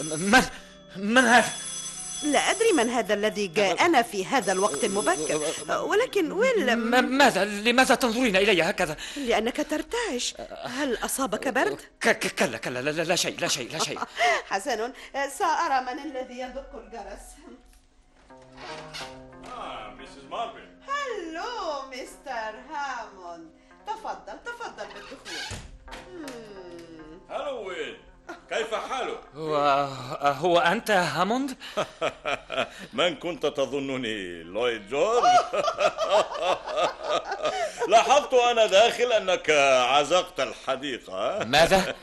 [0.01, 0.43] من
[0.99, 1.53] من هذا؟
[2.23, 5.41] لا أدري من هذا الذي جاءنا في هذا الوقت المبكر
[5.83, 10.35] ولكن ويل م- ماذا؟ لماذا تنظرين إلي هكذا؟ لأنك ترتعش.
[10.65, 12.83] هل أصابك برد؟ ك- ك- كلا كلا.
[12.83, 13.99] لا, لا, لا شيء لا شيء لا شيء.
[14.51, 14.93] حسن
[15.39, 17.27] سأرى من الذي يدق الجرس.
[19.57, 23.51] آه ميسيس ماربل hello مستر هاموند
[23.87, 24.87] تفضل تفضل.
[29.37, 29.57] هو,
[30.23, 31.57] هو أنت هاموند؟
[32.93, 35.25] من كنت تظنني لويد جورج؟
[37.89, 39.51] لاحظت وأنا داخل أنك
[39.91, 41.95] عزقت الحديقة ماذا؟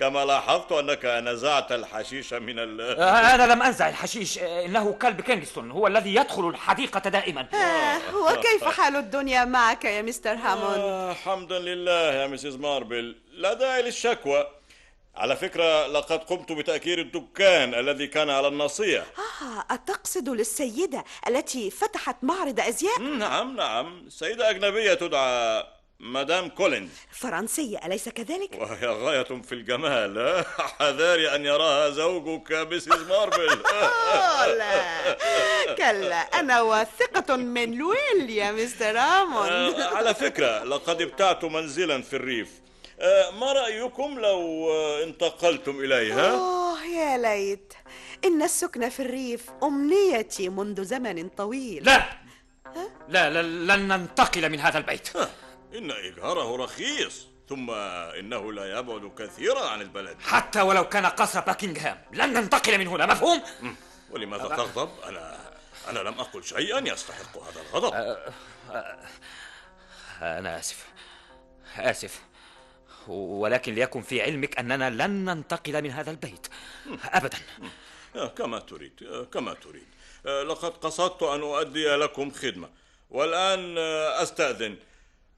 [0.00, 5.20] كما لاحظت أنك نزعت الحشيش من ال آه، أنا لم أنزع الحشيش آه، إنه كلب
[5.20, 11.12] كينغستون هو الذي يدخل الحديقة دائما آه وكيف حال الدنيا معك يا مستر هاموند؟ آه
[11.12, 14.46] حمدا لله يا مسز ماربل لا داعي للشكوى
[15.16, 19.00] على فكرة لقد قمت بتأجير الدكان الذي كان على الناصية.
[19.00, 24.06] آه أتقصد للسيدة التي فتحت معرض أزياء؟ نعم نعم.
[24.08, 25.64] سيدة أجنبية تدعى
[26.00, 30.44] مدام كولينز فرنسية أليس كذلك؟ وهي غاية في الجمال.
[30.58, 34.74] حذاري أن يراها زوجك مسز ماربل آه لا
[35.74, 42.16] كلا أنا واثقة من ويل يا مستر هاموند آه، على فكرة لقد ابتعت منزلا في
[42.16, 42.48] الريف.
[42.48, 42.69] آه،
[43.32, 47.74] ما رأيكم لو آه، انتقلتم إليها؟ آه يا ليت.
[48.24, 51.84] إن السكن في الريف أمنيتي منذ زمن طويل.
[51.84, 52.04] لا.
[53.08, 55.08] لا, لا لن ننتقل من هذا البيت.
[55.74, 57.26] إن إيجاره رخيص.
[57.48, 60.16] ثم إنه لا يبعد كثيرا عن البلد.
[60.20, 63.42] حتى ولو كان قصر باكنغهام لن ننتقل من هنا مفهوم؟
[64.10, 65.38] ولماذا تغضب؟ أنا
[65.88, 68.18] أنا لم أقل شيئا يستحق هذا الغضب.
[70.22, 70.86] أنا آسف.
[71.76, 72.29] آسف.
[73.10, 76.46] ولكن ليكن في علمك أننا لن ننتقل من هذا البيت.
[77.04, 77.38] أبدا.
[78.16, 79.86] آه، كما تريد آه، كما تريد.
[80.26, 82.68] آه، لقد قصدت أن أؤدي لكم خدمة.
[83.10, 83.78] والآن
[84.22, 84.76] أستأذن.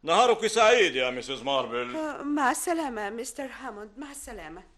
[0.03, 1.87] نهارك سعيد يا مسز ماربل.
[2.25, 4.72] مع السلامة مستر هاموند مع السلامة.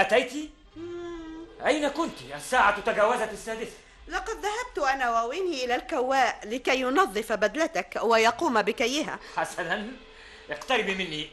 [0.00, 0.50] أتيت؟
[1.66, 3.72] أين كنت؟ الساعة تجاوزت السادسة
[4.08, 9.86] لقد ذهبت أنا وويني إلى الكواء لكي ينظف بدلتك ويقوم بكيها حسنا
[10.50, 11.30] اقتربي مني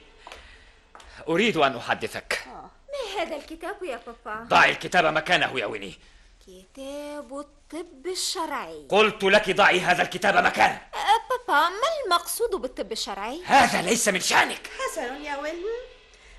[1.27, 5.99] أريد أن أحدثك ما هذا الكتاب يا بابا؟ ضعي الكتاب مكانه يا ويني
[6.47, 13.43] كتاب الطب الشرعي قلت لك ضعي هذا الكتاب مكانه أه، بابا ما المقصود بالطب الشرعي؟
[13.45, 15.63] هذا ليس من شأنك حسن يا ويل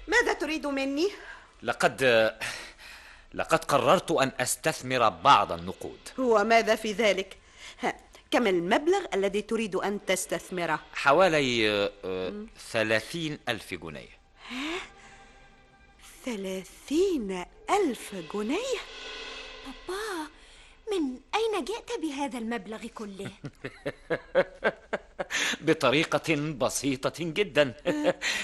[0.08, 1.10] ماذا تريد مني؟
[1.62, 2.02] لقد
[3.34, 7.36] لقد قررت أن أستثمر بعض النقود وماذا في ذلك؟
[8.30, 11.70] كم المبلغ الذي تريد أن تستثمره؟ حوالي
[12.04, 14.16] آه، ثلاثين ألف جنيه
[16.24, 18.78] ثلاثين ألف جنيه؟
[19.88, 20.28] بابا
[20.92, 23.30] من أين جئت بهذا المبلغ كله؟
[25.66, 27.74] بطريقة بسيطة جدا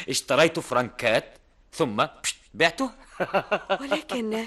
[0.08, 1.38] اشتريت فرنكات
[1.72, 2.90] ثم بشت، بعته؟
[3.80, 4.46] ولكن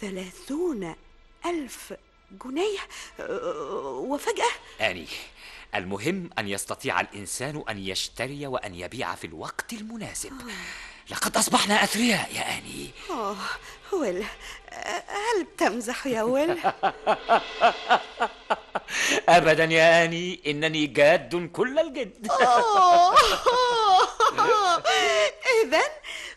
[0.00, 0.94] ثلاثون
[1.46, 1.94] ألف
[2.44, 2.78] جنيه
[3.84, 5.06] وفجأة؟ آني
[5.74, 10.32] المهم أن يستطيع الإنسان أن يشتري وأن يبيع في الوقت المناسب.
[11.10, 12.90] لقد أصبحنا أثرياء يا آني.
[13.10, 13.36] أوه
[13.92, 14.24] ويل
[15.08, 16.58] هل تمزح يا ويل؟
[19.28, 22.28] أبدا يا آني إنني جاد كل الجد.
[25.64, 25.82] إذا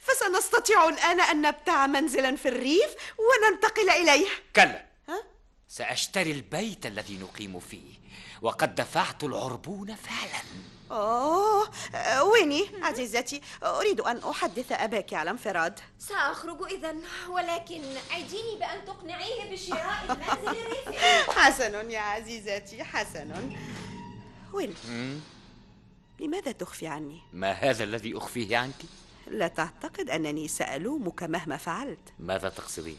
[0.04, 4.28] فسنستطيع الآن أن نبتاع منزلا في الريف وننتقل إليه.
[4.56, 4.86] كلا.
[5.68, 7.94] سأشتري البيت الذي نقيم فيه
[8.42, 10.44] وقد دفعت العربون فعلا.
[10.92, 11.72] أوه
[12.22, 15.80] ويني عزيزتي؟ أريد أن أحدث أباك على انفراد.
[16.00, 16.96] سأخرج إذا
[17.30, 23.58] ولكن عديني بأن تقنعيه بشراء المنزل الريفي حسن يا عزيزتي حسن
[24.54, 24.76] ويل
[26.20, 28.76] لماذا تخفي عني؟ ما هذا الذي أخفيه عنك؟
[29.28, 32.98] لا تعتقد أنني سألومك مهما فعلت ماذا تقصدين؟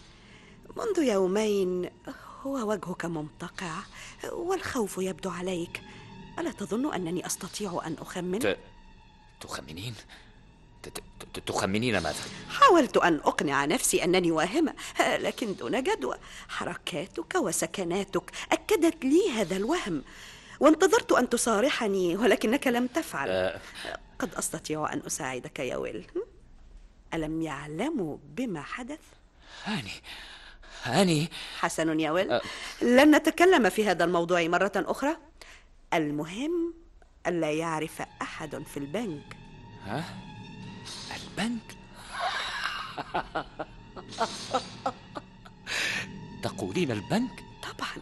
[0.76, 1.90] منذ يومين
[2.42, 3.72] هو وجهك ممتقع
[4.32, 5.82] والخوف يبدو عليك
[6.38, 8.58] ألا تظن أنني أستطيع أن أخمن؟ ت...
[9.40, 9.94] تخمنين؟
[11.46, 16.16] تخمنين ماذا؟ حاولت أن أقنع نفسي أنني واهمة لكن دون جدوى
[16.48, 20.04] حركاتك وسكناتك أكدت لي هذا الوهم
[20.60, 23.60] وانتظرت أن تصارحني ولكنك لم تفعل آه.
[24.18, 26.06] قد أستطيع أن أساعدك يا ويل؟
[27.14, 29.00] ألم يعلموا بما حدث؟
[29.64, 29.90] هاني
[30.82, 32.42] هاني حسن يا ويل أه.
[32.82, 35.16] لن نتكلم في هذا الموضوع مرة أخرى
[35.94, 36.74] المهم
[37.26, 39.36] ألا يعرف أحد في البنك
[39.84, 40.04] ها؟
[41.16, 41.76] البنك؟
[46.42, 47.96] تقولين البنك؟ طبعا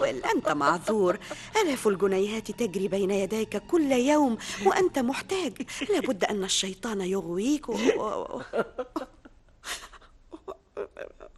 [0.00, 1.18] ويل أنت معذور.
[1.62, 5.52] آلاف الجنيهات تجري بين يديك كل يوم وأنت محتاج.
[5.90, 7.68] لابد أن الشيطان يغويك.
[7.68, 8.42] و...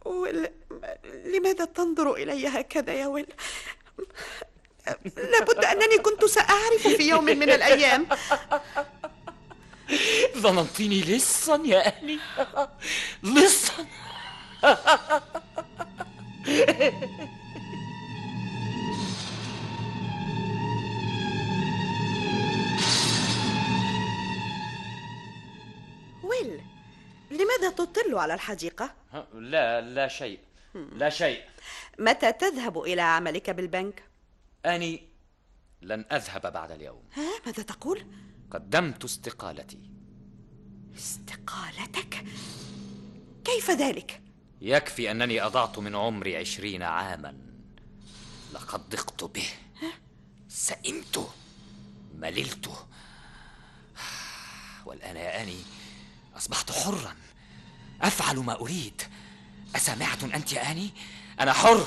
[0.05, 0.49] ويل
[1.25, 3.27] لماذا تنظر إلي هكذا يا ويل؟
[5.17, 8.07] لابد أنني كنت سأعرف في يوم من الأيام.
[10.37, 12.19] ظننتني لصا يا أهلي.
[13.23, 13.85] لصا
[27.85, 28.93] تطل على الحديقة؟
[29.33, 30.39] لا لا شيء
[30.75, 31.43] لا شيء
[31.99, 34.03] متى تذهب إلى عملك بالبنك؟
[34.65, 35.07] أني
[35.81, 38.05] لن أذهب بعد اليوم ها ماذا تقول؟
[38.51, 39.79] قدمت استقالتي
[40.95, 42.25] استقالتك؟
[43.45, 44.21] كيف ذلك؟
[44.61, 47.37] يكفي أنني أضعت من عمري عشرين عاما
[48.53, 49.47] لقد ضقت به
[50.47, 51.29] سئمت
[52.15, 52.69] مللت
[54.85, 55.61] والآن يا آني
[56.37, 57.15] أصبحت حرا
[58.01, 59.01] أفعل ما أريد.
[59.75, 60.89] أسمعت أنت يا آني؟
[61.39, 61.85] أنا حر.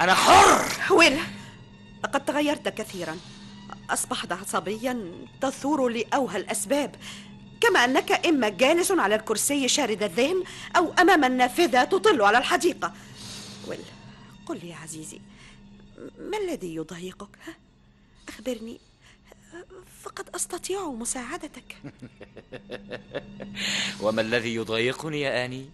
[0.00, 0.94] أنا حر.
[0.94, 1.18] ويل
[2.04, 3.18] لقد تغيرت كثيرا.
[3.90, 6.96] أصبحت عصبيا تثور لأوهى الأسباب.
[7.60, 10.44] كما أنك إما جالس على الكرسي شارد الذهن
[10.76, 12.94] أو أمام النافذة تطل على الحديقة.
[13.66, 13.84] ويل
[14.46, 15.20] قل لي يا عزيزي
[16.18, 17.38] ما الذي يضايقك؟
[18.28, 18.80] أخبرني.
[20.00, 21.76] فقد أستطيع مساعدتك.
[24.02, 25.70] وما الذي يضايقني يا آني؟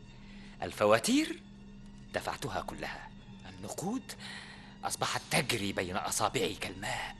[0.63, 1.41] الفواتير.
[2.15, 3.09] دفعتها كلها.
[3.49, 4.13] النقود.
[4.85, 7.17] أصبحت تجري بين أصابعي كالماء.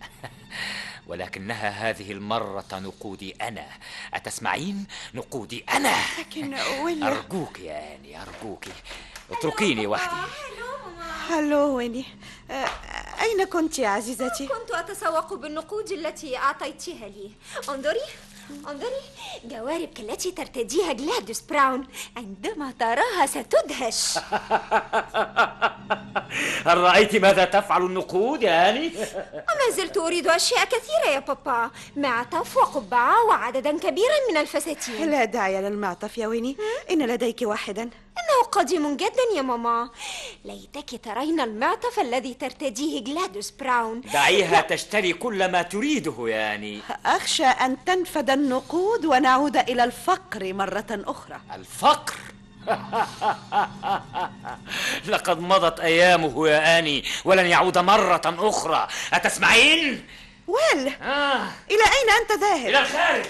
[1.09, 3.67] ولكنها هذه المرة نقودي أنا.
[4.15, 5.97] أتسمعين؟ نقودي أنا.
[6.19, 6.55] لكن
[7.03, 8.65] أرجوك يا آني أرجوك.
[9.31, 10.17] اتركيني وحدي.
[11.31, 12.05] هلو ويني؟
[12.51, 12.69] آه،
[13.23, 17.31] أين كنت يا عزيزتي؟ كنت أتسوق بالنقود التي أعطيتها لي.
[17.69, 18.01] انظري
[18.69, 19.01] انظري
[19.45, 21.87] جواربك التي ترتديها جلاديس براون
[22.17, 24.19] عندما تراها ستدهش.
[26.67, 28.87] هل رأيت ماذا تفعل النقود يا آني؟
[29.49, 31.71] وما زلت أريد أشياء كثيرة يا بابا.
[31.97, 35.11] معطف وقبعة وعددا كبيرا من الفساتين.
[35.11, 36.57] لا داعي للمعطف يا ويني.
[36.91, 37.83] إن لديك واحدا.
[37.83, 39.91] إنه قديم جدا يا ماما.
[40.45, 44.01] ليتك ترين المعطف الذي ترتديه جلاديس براون.
[44.01, 50.87] دعيها تشتري كل ما تريده يا آني أخشى أن تنفد النقود ونعود إلى الفقر مرة
[50.91, 51.41] أخرى.
[51.55, 52.15] الفقر؟
[55.09, 58.89] لقد مضت أيامه يا آني ولن يعود مرة أخرى.
[59.13, 60.07] أتسمعين؟
[60.47, 61.43] ويل آه.
[61.71, 63.25] إلى أين أنت ذاهب؟ إلى الخارج.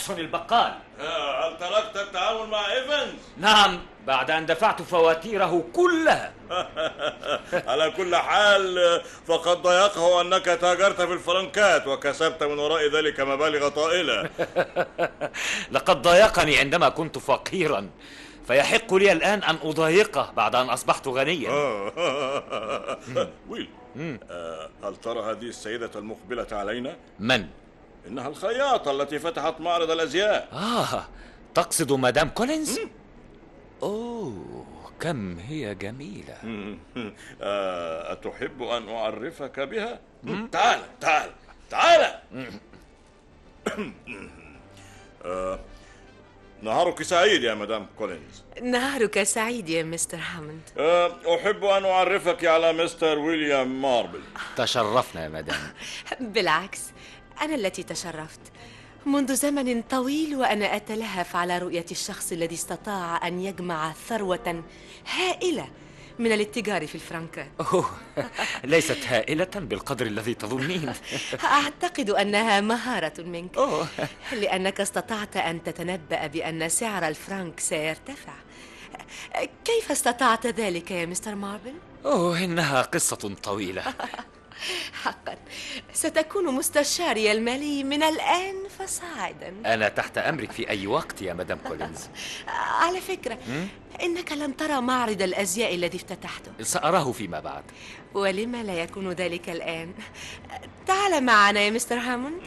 [0.00, 0.74] هاتسون البقال.
[1.00, 6.32] آه، هل تركت التعامل مع إيفنز؟ نعم بعد أن دفعت فواتيره كلها.
[7.70, 13.68] على كل حال آه، فقد ضايقه أنك تاجرت في الفرنكات وكسبت من وراء ذلك مبالغ
[13.68, 14.30] طائلة.
[15.74, 17.90] لقد ضايقني عندما كنت فقيرا.
[18.46, 21.50] فيحق لي الآن أن أضايقه بعد أن أصبحت غنيا.
[23.50, 23.68] ويل
[24.30, 27.46] آه، هل ترى هذه السيدة المقبلة علينا؟ من؟
[28.06, 30.48] إنها الخياطة التي فتحت معرض الأزياء.
[30.52, 31.04] آه
[31.54, 32.80] تقصد مدام كولينز؟
[33.82, 34.66] أوه
[35.00, 36.36] كم هي جميلة.
[37.42, 40.00] آه، أتحب أن أعرفك بها؟
[40.52, 41.30] تعال تعال
[41.70, 42.18] تعال.
[45.24, 45.58] آه،
[46.62, 48.42] نهارك سعيد يا مدام كولينز.
[48.62, 50.60] نهارك سعيد يا مستر هاموند.
[50.78, 54.20] آه، أحب أن أعرفك على مستر ويليام ماربل.
[54.56, 55.60] تشرفنا يا مدام.
[56.34, 56.80] بالعكس
[57.40, 58.40] أنا التي تشرفت.
[59.06, 64.64] منذ زمن طويل وأنا أتلهف على رؤية الشخص الذي استطاع أن يجمع ثروة
[65.18, 65.68] هائلة
[66.18, 67.90] من الاتجار في الفرنكات أوه
[68.64, 70.92] ليست هائلة بالقدر الذي تظنين.
[71.44, 73.86] أعتقد أنها مهارة منك أوه.
[74.32, 78.32] لأنك استطعت أن تتنبأ بأن سعر الفرنك سيرتفع.
[79.64, 81.74] كيف استطعت ذلك يا مستر ماربل؟
[82.04, 83.94] أوه إنها قصة طويلة.
[85.04, 85.34] حقا.
[85.92, 89.54] ستكون مستشاري المالي من الآن فصاعدا.
[89.66, 92.08] أنا تحت أمرك في أي وقت يا مدام كولينز.
[92.48, 93.38] على فكرة.
[94.02, 96.52] إنك لم ترى معرض الأزياء الذي افتتحته.
[96.62, 97.62] سأراه فيما بعد.
[98.14, 99.94] ولما لا يكون ذلك الآن؟
[100.86, 102.42] تعال معنا يا مستر هاموند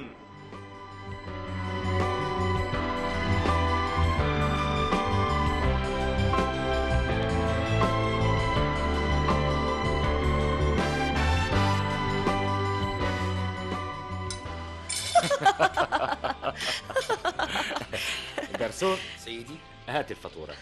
[18.60, 18.98] جرسون.
[19.18, 19.56] سيدي.
[19.88, 20.56] هات الفاتورة.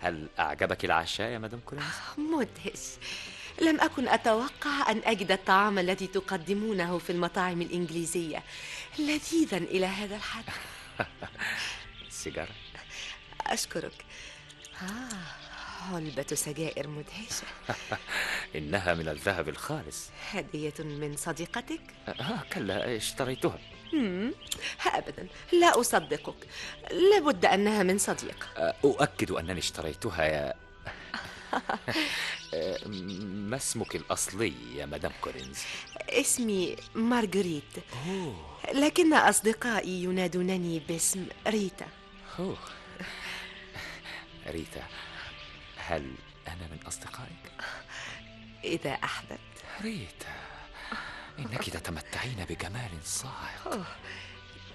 [0.00, 1.86] هل أعجبك العشاء يا مدام كولينز؟
[2.18, 2.80] مدهش.
[3.60, 8.42] لم أكن أتوقع أن أجد الطعام الذي تقدمونه في المطاعم الإنجليزية.
[8.98, 10.44] لذيذا إلى هذا الحد.
[12.10, 12.52] سيجارة.
[13.46, 14.04] أشكرك.
[14.82, 15.41] آه.
[15.92, 17.46] علبة سجائر مدهشة.
[18.56, 20.08] إنها من الذهب الخالص.
[20.30, 23.58] هدية من صديقتك؟ آه كلا اشتريتها.
[23.92, 24.32] مم.
[24.86, 25.26] أبدا.
[25.52, 26.46] لا أصدقك.
[26.90, 30.54] لابد أنها من صديق آه، أؤكد أنني اشتريتها يا
[32.54, 35.58] آه، ما اسمك الأصلي يا مدام كولينز؟
[36.08, 37.72] اسمي مارغريت.
[38.74, 41.86] لكن أصدقائي ينادونني باسم ريتا.
[42.38, 42.56] أوه.
[44.46, 44.82] ريتا.
[45.92, 46.14] هل
[46.48, 47.52] أنا من أصدقائك؟
[48.64, 49.38] إذا أحببت
[49.82, 50.34] ريتا
[51.38, 53.84] إنك تتمتعين بجمال صاعق أوه.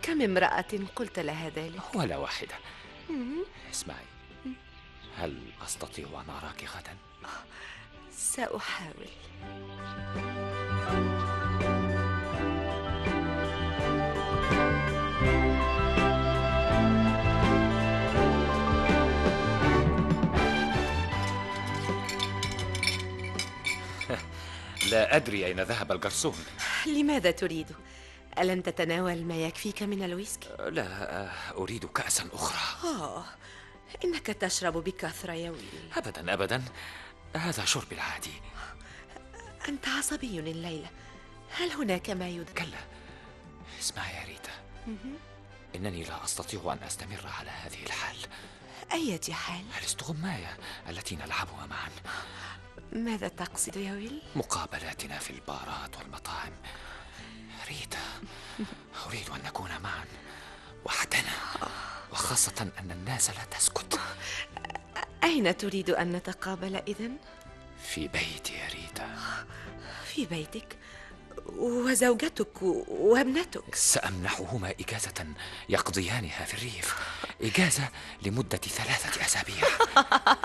[0.02, 2.56] كم امرأة قلت لها ذلك؟ ولا واحدة.
[3.72, 4.06] اسمعي
[5.18, 6.98] هل أستطيع أن أراك غدا؟
[8.12, 9.08] سأحاول
[24.92, 26.46] لا أدري أين ذهب الجرسون.
[26.86, 27.68] لماذا تريد؟
[28.40, 30.84] ألم تتناول ما يكفيك من الويسكي؟ لا
[31.24, 32.90] آه، أريد كأسا أخرى.
[32.92, 33.26] آه
[34.04, 35.80] إنك تشرب بكثرة يا ويلي.
[35.98, 36.64] أبدا أبدا.
[37.36, 38.42] هذا شربي العادي.
[39.70, 40.90] أنت عصبي الليلة
[41.58, 42.50] هل هناك ما يد...
[42.50, 42.78] كلا.
[43.80, 44.52] اسمعي يا ريتا.
[45.76, 48.18] إنني لا أستطيع أن أستمر على هذه الحال.
[48.94, 50.58] أية حال؟ الاستغماية
[50.90, 51.90] التي نلعبها معا
[52.92, 56.52] ماذا تقصد يا ويل؟ مقابلاتنا في البارات والمطاعم
[57.68, 58.00] ريتا
[59.08, 60.06] أريد أن نكون معا
[60.86, 61.32] وحدنا
[62.12, 64.00] وخاصة أن الناس لا تسكت
[65.24, 67.18] أين تريد أن نتقابل إذن؟
[67.84, 69.18] في بيتي يا ريتا
[70.06, 70.78] في بيتك
[71.58, 73.76] وزوجتك وابنتك.
[73.76, 75.26] سأمنحهما إجازة
[75.70, 76.96] يقضيانها في الريف.
[77.42, 77.90] إجازة
[78.26, 79.64] لمدة ثلاثة أسابيع.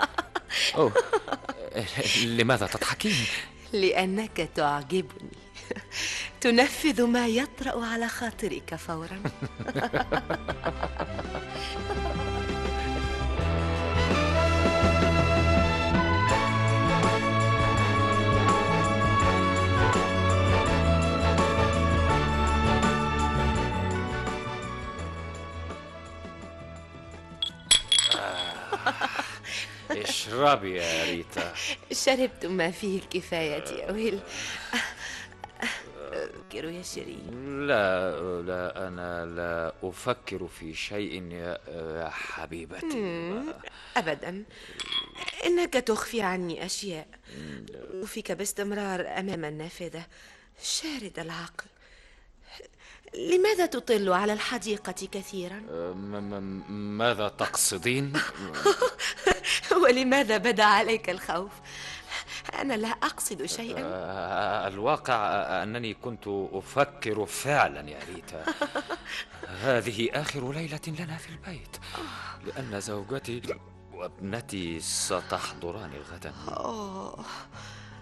[0.75, 0.93] أوه.
[2.23, 3.25] لماذا تضحكين؟
[3.73, 5.31] لأنك تعجبني.
[6.41, 9.21] تنفذ ما يطرأ على خاطرك فورا.
[30.33, 31.53] اشربي يا ريتا.
[31.91, 34.19] شربت ما فيه الكفاية يا ويل.
[36.11, 37.67] فكروا يا شيرين.
[37.67, 38.11] لا
[38.41, 43.43] لا أنا لا أفكر في شيء يا حبيبتي.
[43.97, 44.43] أبدا.
[45.45, 47.07] إنك تخفي عني أشياء.
[47.93, 50.05] وفيك باستمرار أمام النافذة.
[50.63, 51.65] شارد العقل.
[53.15, 58.13] لماذا تطل على الحديقة كثيرا؟ م- ماذا تقصدين؟
[59.83, 61.51] ولماذا بدأ عليك الخوف؟
[62.53, 65.15] أنا لا أقصد شيئا آه، الواقع
[65.63, 68.45] أنني كنت أفكر فعلا يا ريتا
[69.63, 71.77] هذه آخر ليلة لنا في البيت
[72.45, 73.41] لأن زوجتي
[73.93, 77.25] وابنتي ستحضران غدا أوه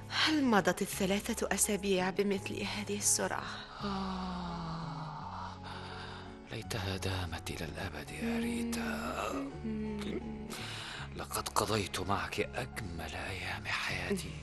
[0.10, 3.44] هل مضت الثلاثة أسابيع بمثل هذه السرعة؟
[6.52, 9.32] ليتها دامت إلى الأبد يا ريتا.
[11.16, 14.34] لقد قضيت معك أجمل أيام حياتي.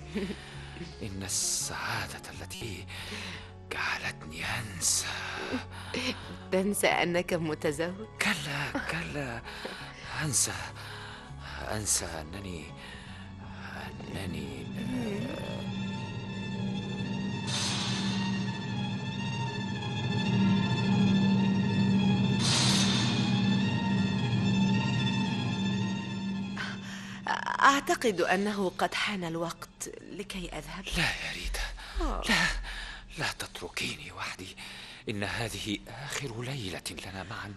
[1.03, 2.87] إن السعادة التي
[3.73, 5.07] جعلتني أنسى.
[6.53, 9.43] تنسى أنك متزوج؟ كلا كلا.
[10.25, 10.53] أنسى
[11.73, 12.65] أنسى أنني
[14.15, 14.67] أنني.
[27.69, 30.85] أعتقد أنه قد حان الوقت لكي أذهب.
[30.97, 31.61] لا يا ريتا.
[32.29, 32.47] لا
[33.19, 34.57] لا تتركيني وحدي.
[35.09, 37.55] إن هذه آخر ليلة لنا معا.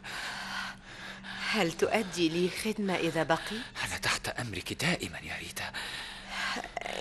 [1.51, 5.71] هل تؤدي لي خدمة إذا بقي؟ أنا تحت أمرك دائما يا ريتا.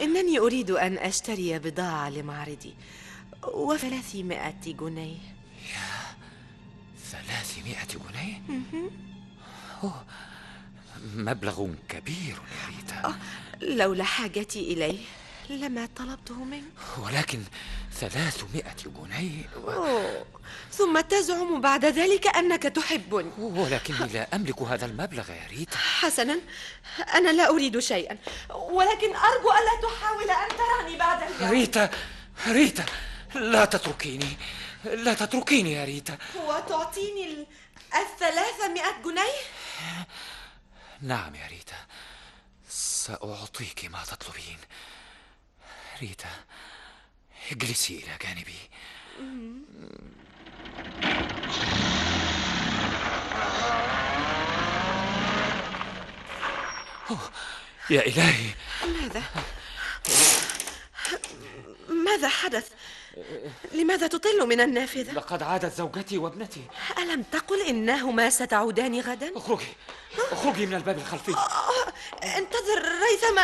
[0.01, 2.75] إنني أريد أن أشتري بضاعة لمعرضي.
[3.43, 5.19] وثلاثمائة جنيه.
[7.11, 8.43] ثلاثمائة جنيه؟
[9.83, 10.05] أوه،
[11.17, 13.15] مبلغ كبير يا ريتا.
[13.63, 14.99] لولا حاجتي إليه
[15.51, 16.65] لما طلبته منك
[16.99, 17.43] ولكن
[18.01, 19.71] ثلاثمائة جنيه و...
[19.71, 20.27] أوه.
[20.73, 23.31] ثم تزعم بعد ذلك أنك تحبني.
[23.39, 25.77] ولكني لا أملك هذا المبلغ يا ريتا.
[25.77, 26.41] حسنا
[27.15, 28.19] أنا لا أريد شيئا
[28.51, 31.51] ولكن أرجو ألا تحاول أن تراني بعد اليوم.
[31.51, 31.91] ريتا
[32.49, 32.85] ريتا
[33.35, 34.37] لا تتركيني
[34.85, 36.19] لا تتركيني يا ريتا.
[36.47, 37.47] وتعطيني ال-
[37.95, 39.41] الثلاثمائة جنيه؟
[41.03, 41.87] نعم يا ريتا
[42.69, 44.59] سأعطيك ما تطلبين
[46.01, 46.29] ريتا
[47.53, 48.71] اجلسي إلى جانبي
[57.91, 58.55] يا إلهي
[58.87, 59.23] ماذا؟
[61.89, 62.73] ماذا حدث؟
[63.73, 66.63] لماذا تطل من النافذة؟ لقد عادت زوجتي وابنتي.
[66.99, 69.77] ألم تقل إنهما ستعودان غدا؟ اخرجي.
[70.33, 71.33] اخرجي من الباب الخلفي.
[71.33, 71.93] آه،
[72.25, 73.43] انتظر ريثما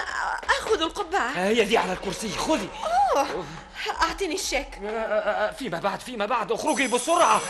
[0.59, 1.29] آخذ القبعة.
[1.29, 2.29] هي دي على الكرسي.
[2.29, 2.68] خذي.
[3.16, 3.45] أوه،
[4.03, 4.68] أعطني الشيك.
[5.59, 6.53] فيما بعد فيما بعد.
[6.53, 7.41] اخرجي بسرعة.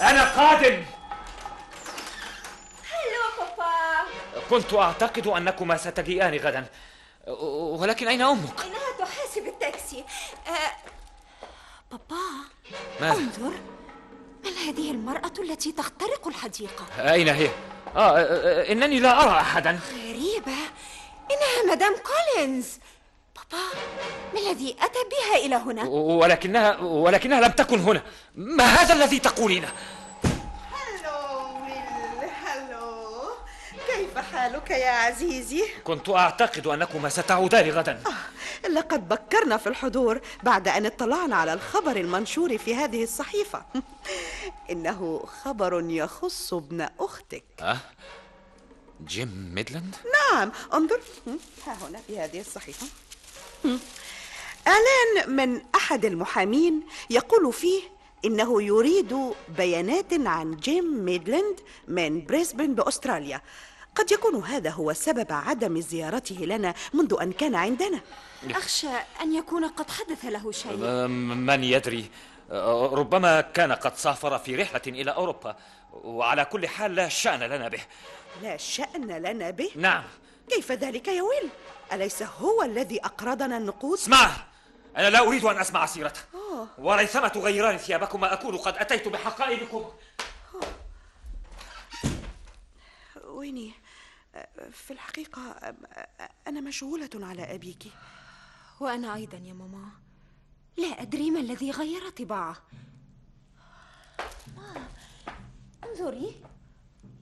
[0.00, 0.84] أنا قادم.
[2.90, 3.74] هلو بابا.
[4.50, 6.66] كنت أعتقد أنكما ستجيئان غدا.
[7.28, 10.04] ولكن أين أمك؟ إنها تحاسب التاكسي
[10.46, 10.72] آه...
[11.90, 12.22] بابا
[13.00, 13.52] ماذا؟ انظر
[14.44, 17.46] من هذه المرأة التي تخترق الحديقة أين هي؟
[17.96, 20.52] آه آه، إنني لا أرى أحدا غريبة
[21.30, 22.66] إنها مدام كولينز
[23.36, 23.64] بابا
[24.34, 28.02] ما الذي أتى بها إلى هنا؟ ولكنها ولكنها لم تكن هنا
[28.34, 29.68] ما هذا الذي تقولينه؟
[30.72, 33.22] hello ويل hello
[34.14, 38.02] كيف حالك يا عزيزي؟ كنت أعتقد أنكما ستعودان غدا.
[38.70, 43.64] لقد بكرنا في الحضور بعد أن اطلعنا على الخبر المنشور في هذه الصحيفة.
[44.70, 47.44] إنه خبر يخص ابن أختك.
[47.60, 47.76] أه؟
[49.06, 49.96] جيم ميدلاند؟
[50.32, 51.00] نعم انظر.
[51.66, 52.86] ها هنا في هذه الصحيفة.
[54.66, 57.82] إعلان من أحد المحامين يقول فيه
[58.24, 59.16] إنه يريد
[59.48, 63.40] بيانات عن جيم ميدلاند من بريسبن بأستراليا.
[63.96, 68.00] قد يكون هذا هو سبب عدم زيارته لنا منذ أن كان عندنا.
[68.50, 68.88] أخشى
[69.20, 70.76] أن يكون قد حدث له شيء.
[71.06, 72.10] من يدري؟
[72.92, 75.56] ربما كان قد سافر في رحلة إلى أوروبا
[75.92, 77.80] وعلى كل حال لا شأن لنا به.
[78.42, 80.04] لا شأن لنا به؟ نعم.
[80.48, 81.50] كيف ذلك يا ويل؟
[81.92, 84.30] أليس هو الذي أقرضنا النقود؟ اسمع!
[84.96, 86.20] أنا لا أريد أن أسمع سيرته.
[86.78, 89.84] وريثما تغيران ثيابكما أكون قد أتيت بحقائبكم.
[93.24, 93.72] ويني؟
[94.72, 95.74] في الحقيقة
[96.46, 97.84] أنا مشغولة على أبيك.
[98.80, 99.88] وأنا أيضا يا ماما.
[100.76, 102.56] لا أدري ما الذي غير طباعه.
[104.56, 104.88] ما
[105.84, 106.42] انظري.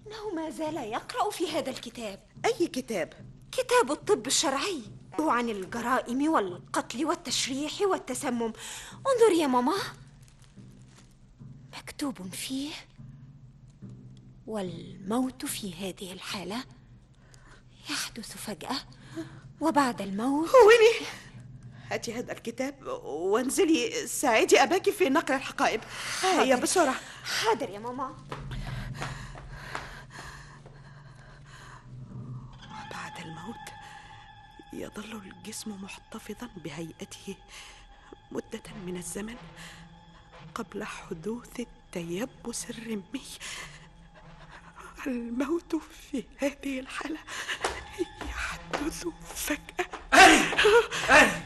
[0.06, 2.20] إنه ما زال يقرأ في هذا الكتاب.
[2.44, 3.12] أي كتاب؟
[3.52, 4.82] كتاب الطب الشرعي.
[5.20, 8.52] هو عن الجرائم والقتل والتشريح والتسمم.
[8.92, 9.76] انظر يا ماما.
[11.78, 12.72] مكتوب فيه
[14.46, 16.64] والموت في هذه الحالة
[17.91, 18.76] يحدث فجأة
[19.61, 20.49] وبعد الموت.
[20.49, 21.07] ويني
[21.91, 25.80] هاتي هذا الكتاب وانزلي ساعدي أباك في نقل الحقائب.
[26.22, 26.95] هيا بسرعة.
[27.24, 28.16] حاضر يا ماما.
[32.91, 33.68] بعد الموت
[34.72, 37.37] يظل الجسم محتفظا بهيئته
[38.33, 39.37] مدة من الزمن
[40.55, 43.22] قبل حدوث التيبس الرمي.
[45.07, 47.18] الموت في هذه الحالة.
[48.28, 49.86] يحدث فجأة.
[50.14, 50.44] آني
[51.11, 51.42] آني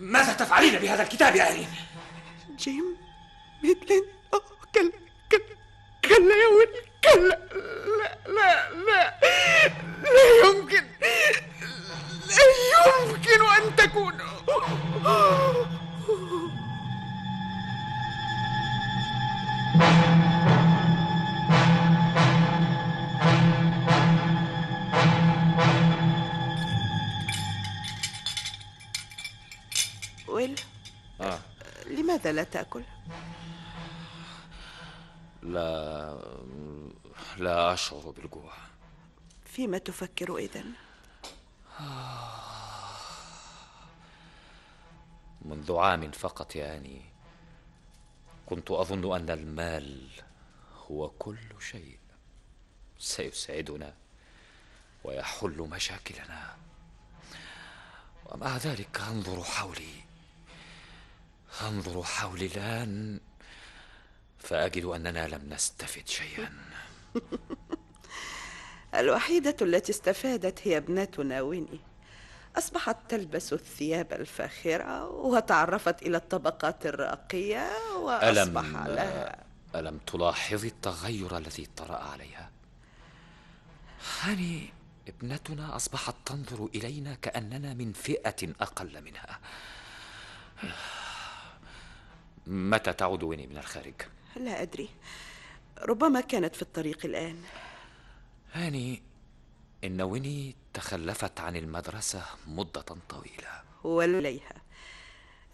[0.00, 1.66] ماذا تفعلين بهذا الكتاب يا آني؟
[2.58, 2.96] جيم
[3.62, 4.04] ميدلين
[4.74, 4.92] كلا
[5.30, 5.40] كلا
[6.04, 7.38] كلا يا ولد كلا
[7.98, 9.18] لا لا لا
[10.02, 10.84] لا يمكن
[12.28, 14.14] لا يمكن أن تكون.
[19.78, 20.33] ويل
[32.04, 32.84] لماذا لا تأكل؟
[35.42, 36.18] لا
[37.36, 38.52] لا أشعر بالجوع
[39.44, 40.72] فيما تفكر إذن؟
[45.42, 47.02] منذ عام فقط يعني
[48.46, 50.08] كنت أظن أن المال
[50.90, 51.98] هو كل شيء
[52.98, 53.94] سيسعدنا
[55.04, 56.56] ويحل مشاكلنا
[58.26, 60.03] ومع ذلك أنظر حولي
[61.62, 63.20] أنظر حولي الآن
[64.38, 66.52] فأجد أننا لم نستفد شيئا.
[69.00, 71.80] الوحيدة التي استفادت هي ابنتنا ويني
[72.58, 79.44] أصبحت تلبس الثياب الفاخرة وتعرفت إلى الطبقات الراقية وأصبح ألم لها.
[79.74, 82.50] ألم تلاحظي التغير الذي طرأ عليها؟
[84.22, 84.72] هاني
[85.08, 89.38] ابنتنا أصبحت تنظر إلينا كأننا من فئة أقل منها.
[92.46, 93.94] متى تعود ويني من الخارج؟
[94.36, 94.88] لا أدري.
[95.78, 97.42] ربما كانت في الطريق الآن.
[98.52, 99.02] هاني
[99.84, 103.62] إن ويني تخلفت عن المدرسة مدة طويلة.
[103.84, 104.54] وليها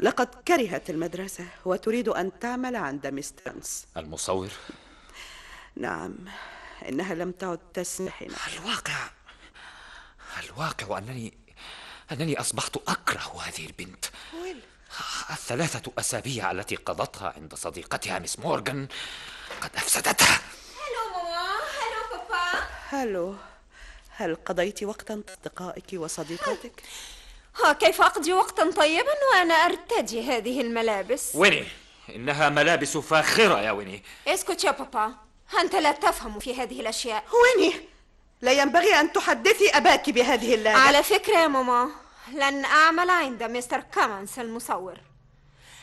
[0.00, 4.50] لقد كرهت المدرسة وتريد أن تعمل عند مسترنس المصور؟
[5.76, 6.14] نعم
[6.88, 8.36] إنها لم تعد تسمحنا.
[8.58, 9.10] الواقع
[10.44, 11.34] الواقع أنني
[12.12, 14.04] أنني أصبحت أكره هذه البنت.
[14.42, 14.60] ويل؟
[15.30, 18.88] الثلاثة أسابيع التي قضتها عند صديقتها مس مورغان
[19.60, 20.40] قد أفسدتها.
[20.76, 21.48] هلو ماما
[21.80, 22.66] هلو بابا.
[22.88, 23.36] هلو
[24.10, 26.82] هل قضيت وقتا أصدقائك وصديقاتك؟
[27.64, 31.64] ها كيف أقضي وقتا طيبا وأنا أرتدي هذه الملابس؟ ويني؟
[32.08, 34.04] إنها ملابس فاخرة يا ويني.
[34.26, 35.14] اسكت يا بابا.
[35.60, 37.24] أنت لا تفهم في هذه الأشياء.
[37.32, 37.74] ويني؟
[38.42, 41.90] لا ينبغي أن تحدثي أباك بهذه اللهجة على فكرة يا ماما.
[42.34, 45.00] لن أعمل عند مستر كامانس المصور.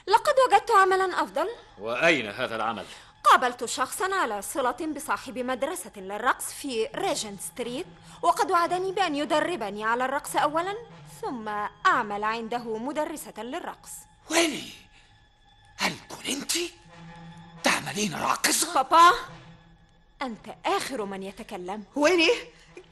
[0.07, 1.47] لقد وجدت عملا أفضل.
[1.79, 2.85] وأين هذا العمل؟
[3.23, 7.85] قابلت شخصا على صلة بصاحب مدرسة للرقص في ريجنت ستريت
[8.21, 10.77] وقد وعدني بأن يدربني على الرقص أولا
[11.21, 11.47] ثم
[11.85, 13.91] أعمل عنده مدرسة للرقص.
[14.31, 14.69] ويني
[15.77, 16.51] هل كنت
[17.63, 19.11] تعملين راقصة؟ بابا
[20.21, 21.83] أنت آخر من يتكلم.
[21.95, 22.29] ويني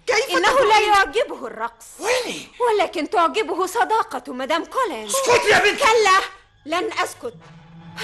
[0.07, 1.85] كيف إنه تقولين؟ لا يعجبه الرقص.
[1.99, 5.79] ويني ولكن تعجبه صداقة مدام كولين اسكت يا بنت!
[5.79, 6.19] كلا!
[6.65, 7.33] لن أسكت.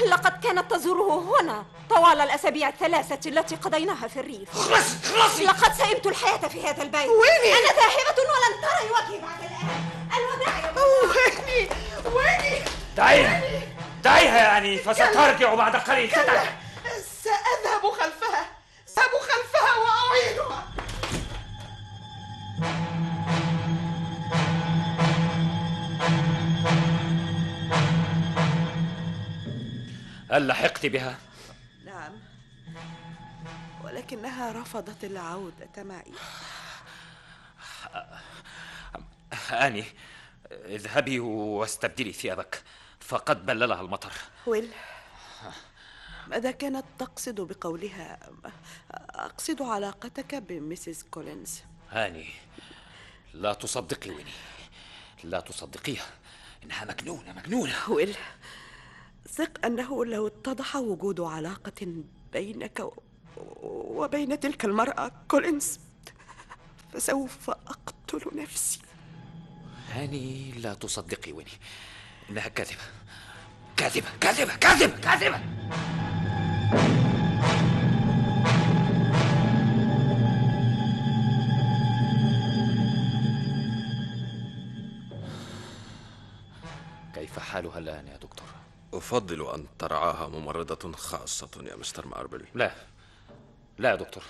[0.07, 4.57] لقد كانت تزوره هنا طوال الأسابيع الثلاثة التي قضيناها في الريف.
[4.57, 7.07] خلصي خلصي لقد سئمت الحياة في هذا البيت.
[7.07, 9.81] ويني؟ أنا ذاهبة ولن تري وجهي بعد الآن.
[10.17, 10.83] الوداع يا بابا.
[10.83, 11.69] ويني
[12.05, 12.63] ويني
[12.97, 13.41] دعيها
[14.03, 16.11] دعيها يعني فسترجع بعد قليل.
[16.11, 16.47] تدعي.
[17.23, 18.45] سأذهب خلفها.
[18.85, 20.70] سأذهب خلفها وأعيدها.
[30.31, 31.19] هل لحقت بها؟
[31.85, 32.19] نعم.
[33.83, 36.11] ولكنها رفضت العودة معي
[39.51, 39.85] آني
[40.51, 42.63] اذهبي واستبدلي ثيابك.
[42.99, 44.13] فقد بللها المطر.
[44.47, 44.69] ويل
[46.27, 48.19] ماذا كانت تقصد بقولها؟
[49.09, 51.61] أقصد علاقتك بميسيس كولينز.
[51.89, 52.29] هاني
[53.33, 54.31] لا تصدقي ويني.
[55.23, 56.07] لا تصدقيها.
[56.63, 57.89] إنها مجنونة مجنونة.
[57.89, 58.15] ويل
[59.31, 61.87] ثق أنه لو اتضح وجود علاقة
[62.33, 62.91] بينك
[63.63, 65.79] وبين تلك المرأة كولينز
[66.93, 68.79] فسوف أقتل نفسي.
[69.91, 71.49] هاني لا تصدقي ويني.
[72.29, 72.81] إنها كاذبة.
[73.77, 75.41] كاذبة كاذبة كاذبة كاذبة!
[87.13, 88.60] كيف حالها الآن يا دكتور؟
[88.93, 92.45] أفضل أن ترعاها ممرضة خاصة يا مستر ماربل.
[92.53, 92.75] لا
[93.77, 94.23] لا يا دكتور.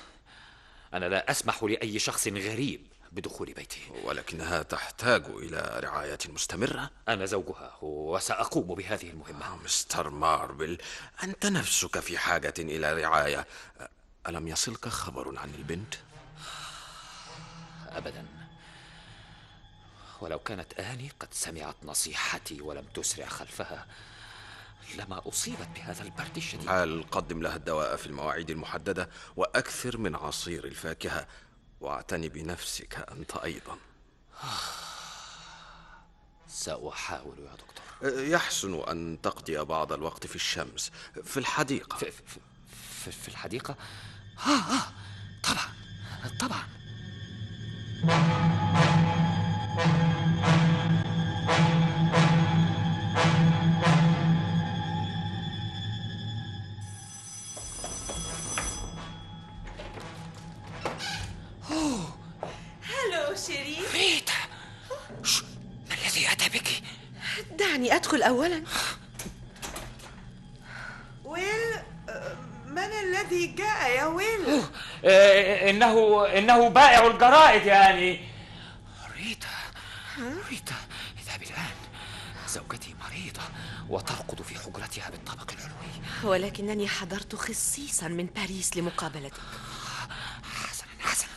[0.93, 6.89] أنا لا أسمح لأي شخص غريب بدخول بيتي ولكنها تحتاج إلى رعاية مستمرة.
[7.07, 9.55] أنا زوجها وسأقوم بهذه المهمة.
[9.63, 10.77] مستر ماربل
[11.23, 13.47] أنت نفسك في حاجة إلى رعاية.
[14.27, 15.95] ألم يصلك خبر عن البنت؟
[17.89, 18.25] أبدا.
[20.21, 23.85] ولو كانت آني قد سمعت نصيحتي ولم تسرع خلفها.
[24.97, 26.67] لما أصيبت بهذا البرد الشديد.
[26.67, 31.27] حال قدم لها الدواء في المواعيد المحددة وأكثر من عصير الفاكهة؟
[31.81, 33.77] واعتني بنفسك أنت أيضا.
[36.47, 38.21] سأحاول يا دكتور.
[38.23, 40.91] يحسن أن تقضي بعض الوقت في الشمس
[41.23, 41.97] في الحديقة.
[41.97, 42.39] في, في,
[43.03, 43.75] في, في الحديقة؟
[44.47, 44.91] آه آه.
[45.43, 45.73] طبعا
[46.39, 46.63] طبعا.
[68.41, 68.63] أولا.
[71.25, 71.83] ويل
[72.65, 74.63] من الذي جاء يا ويل؟
[75.05, 78.29] آه، إنه إنه بائع الجرائد يعني.
[79.17, 79.47] ريتا
[80.49, 80.75] ريتا
[81.19, 81.75] اذهبي الآن.
[82.47, 83.41] زوجتي مريضة
[83.89, 86.01] وترقد في حجرتها بالطابق العلوي.
[86.23, 89.41] ولكنني حضرت خصيصا من باريس لمقابلتك.
[90.43, 91.29] حسنا حسنا.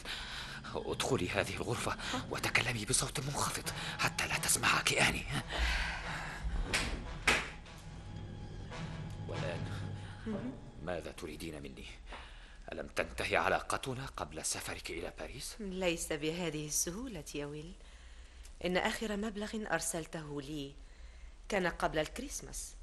[0.74, 1.96] ادخلي هذه الغرفة
[2.30, 5.24] وتكلمي بصوت منخفض حتى لا تسمعك آني
[9.34, 9.60] والآن
[10.84, 11.86] ماذا تريدين مني؟
[12.72, 17.72] ألم تنتهي علاقتنا قبل سفرك إلى باريس؟ ليس بهذه السهولة يا ويل.
[18.64, 20.74] إن آخر مبلغ أرسلته لي
[21.48, 22.74] كان قبل الكريسماس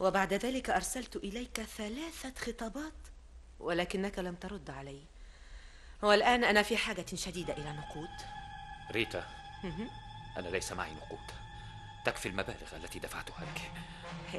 [0.00, 2.92] وبعد ذلك أرسلت إليك ثلاثة خطابات
[3.60, 5.00] ولكنك لم ترد علي.
[6.02, 8.16] والآن أنا في حاجة شديدة إلى نقود.
[8.90, 9.28] ريتا
[10.36, 11.45] أنا ليس معي نقود.
[12.06, 13.70] تكفي المبالغ التي دفعتها لك.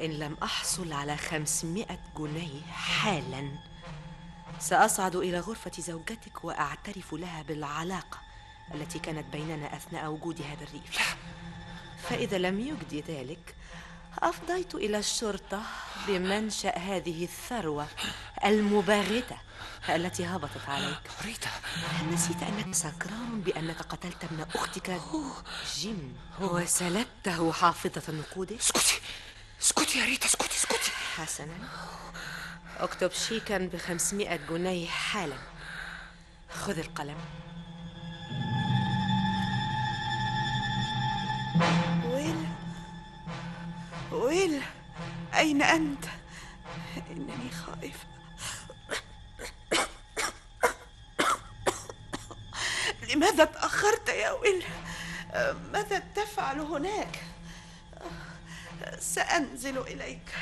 [0.04, 3.50] إن لم أحصل على خمسمائة جنيه حالا
[4.58, 8.18] سأصعد إلى غرفة زوجتك وأعترف لها بالعلاقة
[8.74, 11.16] التي كانت بيننا أثناء وجودها بالريف
[12.02, 13.54] فإذا لم يجدي ذلك
[14.18, 15.62] أفضيت إلى الشرطة
[16.08, 17.86] بمنشأ هذه الثروة
[18.44, 19.36] المباغتة
[19.88, 20.98] التي هبطت عليك.
[21.24, 21.50] ريتا
[21.90, 25.00] هل نسيت وأنت سكران بأنك قتلت ابن أختك
[25.76, 26.16] جيم.
[26.40, 29.00] وسلبته حافظة نقوده؟ اسكتي.
[29.62, 30.90] اسكتي يا ريتا اسكتي اسكتي.
[31.16, 31.68] حسنا.
[32.78, 35.36] اكتب شيكا بخمسمائة جنيه حالا.
[36.50, 37.18] خذ القلم.
[41.60, 41.87] ويل
[44.12, 44.62] ويل
[45.34, 46.04] أين أنت؟
[47.10, 48.06] إنني خائفة
[53.14, 54.64] لماذا تأخرت يا ويل؟
[55.72, 57.22] ماذا تفعل هناك؟
[58.98, 60.34] سأنزل إليك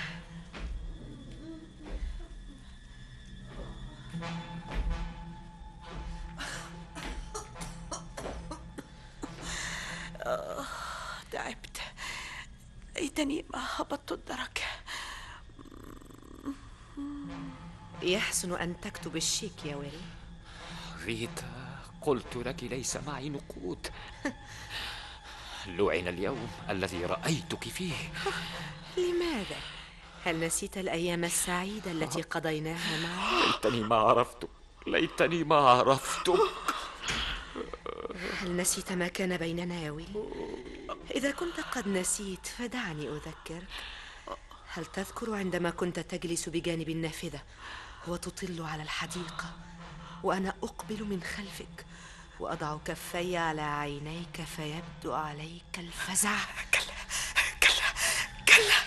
[11.32, 11.75] تعبت
[13.00, 14.64] ليتني ما هبطت الدرك
[18.02, 20.00] يحسن أن تكتب الشيك يا ويل
[21.04, 21.48] ريتا
[22.02, 23.86] قلت لك ليس معي نقود
[25.66, 27.94] لعن اليوم الذي رأيتك فيه
[28.96, 29.56] لماذا؟
[30.24, 34.48] هل نسيت الأيام السعيدة التي قضيناها معا؟ ليتني ما عرفتك
[34.86, 36.38] ليتني ما عرفتك
[38.40, 40.30] هل نسيت ما كان بيننا يا ويل؟
[41.10, 43.66] إذا كنت قد نسيت فدعني أذكرك
[44.74, 47.40] هل تذكر عندما كنت تجلس بجانب النافذة
[48.08, 49.50] وتطل على الحديقة
[50.22, 51.86] وأنا أقبل من خلفك
[52.40, 56.38] وأضع كفي على عينيك فيبدو عليك الفزع؟
[56.74, 56.96] كلا
[57.62, 57.92] كلا
[58.48, 58.80] كلا.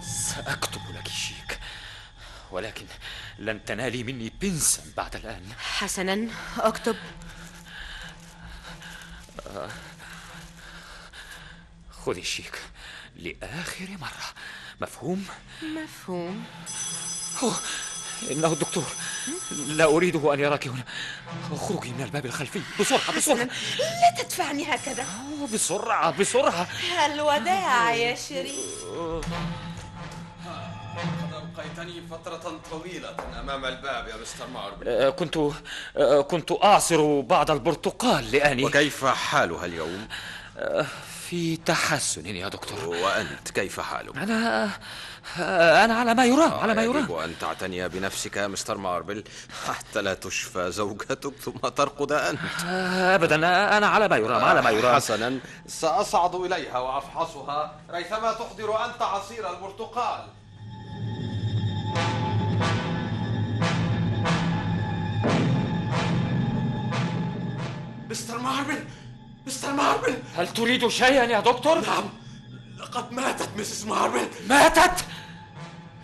[0.00, 1.47] سأكتب لك شيك
[2.50, 2.86] ولكن
[3.38, 5.52] لن تنالي مني بنسا بعد الآن.
[5.58, 6.28] حسنا
[6.58, 6.96] أكتب.
[11.90, 12.58] خذي الشيك
[13.16, 14.34] لآخر مرة.
[14.80, 15.26] مفهوم؟
[15.62, 16.44] مفهوم.
[17.38, 17.52] هو
[18.30, 18.84] إنه الدكتور
[19.66, 20.84] لا أريده أن يراك هنا.
[21.52, 22.62] اخرجي من الباب الخلفي.
[22.80, 23.48] بسرعة بسرعة.
[23.78, 25.06] لا تدفعني هكذا.
[25.54, 26.68] بسرعة بسرعة.
[27.06, 28.84] الوداع يا شريف
[30.96, 34.88] قد أبقيتني فترة طويلة أمام الباب يا مستر ماربل.
[34.88, 35.36] آه، كنت
[35.96, 40.08] آه، كنت أعصر بعض البرتقال لآني وكيف حالها اليوم؟
[40.58, 40.86] آه،
[41.28, 42.84] في تحسن يا دكتور.
[42.86, 44.70] وأنت كيف حالك؟ أنا
[45.84, 49.24] أنا على ما يرام على ما يجب يرام أن تعتني بنفسك يا مستر ماربل
[49.66, 52.40] حتى لا تشفى زوجتك ثم ترقد أنت.
[52.94, 53.36] أبدا
[53.76, 54.94] أنا على ما يرام على ما يرام.
[54.94, 60.26] حسنا سأصعد إليها وأفحصها ريثما تحضر أنت عصير البرتقال.
[68.10, 68.84] مستر ماربل
[69.46, 72.08] مستر ماربل هل تريد شيئا يا دكتور؟ نعم.
[72.78, 75.04] لقد ماتت مسز ماربل ماتت؟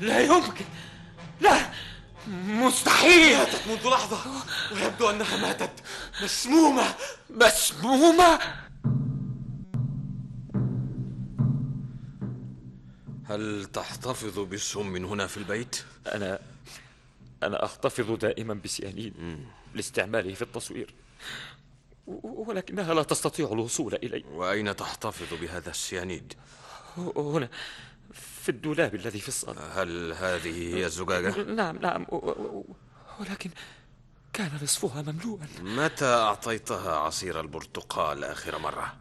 [0.01, 0.65] لا يمكن.
[1.41, 1.71] لا.
[2.47, 3.37] مستحيل.
[3.39, 4.19] ماتت منذ لحظة.
[4.73, 5.71] ويبدو أنها ماتت.
[6.23, 6.95] مسمومة.
[7.31, 8.39] مسمومة؟
[13.27, 16.39] هل تحتفظ بالسم هنا في البيت؟ أنا
[17.43, 20.95] أنا أحتفظ دائما بسيانين لاستعماله في التصوير.
[22.07, 24.25] ولكنها لا تستطيع الوصول إلي.
[24.31, 26.33] وأين تحتفظ بهذا السيانيد؟
[27.17, 27.49] هنا
[28.13, 29.83] في الدولاب الذي في الصالة.
[29.83, 32.07] هل هذه هي الزجاجة؟ نعم نعم.
[33.21, 33.51] ولكن
[34.33, 35.47] كان نصفها مملوءا.
[35.61, 38.97] متى أعطيتها عصير البرتقال آخر مرة؟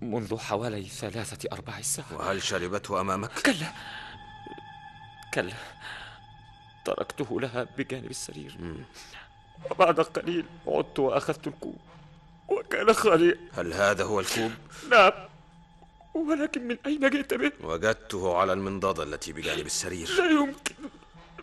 [0.00, 2.16] منذ حوالي ثلاثة أرباع الساعة.
[2.16, 3.72] وهل شربته أمامك؟ كلا.
[5.34, 5.54] كلا.
[6.84, 8.76] تركته لها بجانب السرير.
[9.70, 11.78] وبعد قليل عدت وأخذت الكوب
[12.48, 13.38] وكان خاليا.
[13.52, 14.50] هل هذا هو الكوب؟
[14.90, 15.12] نعم.
[16.14, 20.08] ولكن من أين جئت به؟ وجدته على المنضدة التي بجانب السرير.
[20.18, 20.74] لا يمكن.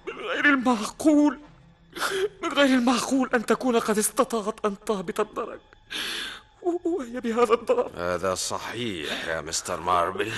[0.07, 1.39] من غير المعقول.
[2.43, 5.59] من غير المعقول أن تكون قد استطاعت أن تهبط الدرج
[6.61, 10.31] وهي بهذا الضرر هذا صحيح يا مستر ماربل.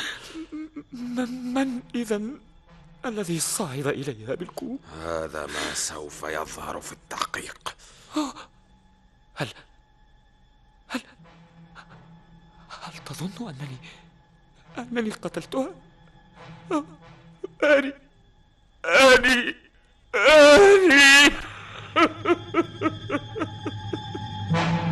[0.92, 2.22] من, من إذا
[3.06, 7.76] الذي صعد إليها بالكوب؟ هذا ما سوف يظهر في التحقيق
[9.36, 9.48] هل
[10.88, 11.02] هل
[12.70, 13.78] هل تظن أنني
[14.78, 15.70] أنني قتلتها؟
[16.72, 16.84] آه،
[17.64, 17.94] آني
[20.16, 21.32] آني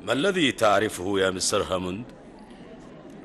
[0.00, 2.04] ما الذي تعرفه يا مستر هاموند؟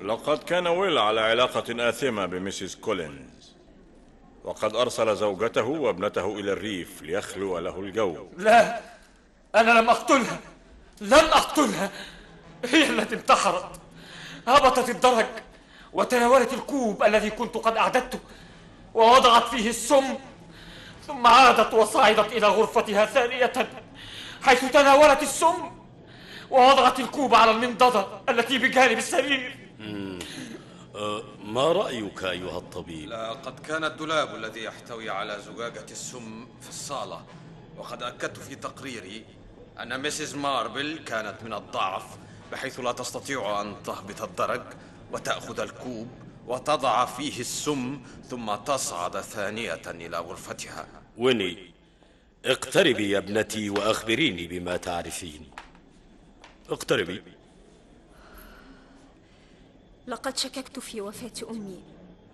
[0.02, 3.56] لقد كان ويل على علاقة آثمة بميسيس كولينز
[4.44, 8.28] وقد أرسل زوجته وابنته إلى الريف ليخلو له الجو.
[8.38, 8.82] لا
[9.56, 10.40] أنا لم أقتلها
[11.02, 11.92] لم أقتلها.
[12.66, 13.80] هي التي انتحرت
[14.48, 15.26] هبطت الدرج
[15.94, 18.20] وتناولت الكوب الذي كنت قد أعددته
[18.94, 20.18] ووضعت فيه السم
[21.08, 23.70] ثم عادت وصعدت إلى غرفتها ثانية.
[24.48, 25.72] حيث تناولت السم
[26.50, 29.58] ووضعت الكوب على المنضدة التي بجانب السرير.
[30.96, 37.22] آه، ما رأيك أيها الطبيب؟ لقد كان الدولاب الذي يحتوي على زجاجة السم في الصالة
[37.78, 39.26] وقد أكدت في تقريري
[39.82, 42.04] أن ميسيس ماربل كانت من الضعف
[42.52, 44.64] بحيث لا تستطيع أن تهبط الدرج
[45.12, 46.08] وتأخذ الكوب
[46.48, 50.88] وتضع فيه السم ثم تصعد ثانية إلى غرفتها
[51.18, 51.77] ويني
[52.48, 55.52] اقتربي يا ابنتي وأخبريني بما تعرفين.
[56.70, 57.24] اقتربي.
[60.08, 61.84] لقد شككت في وفاة أمي.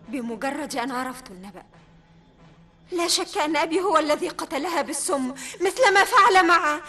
[0.10, 1.64] بمجرد أن عرفت النبأ.
[2.92, 6.82] لا شك أن أبي هو الذي قتلها بالسم مثل ما فعل مع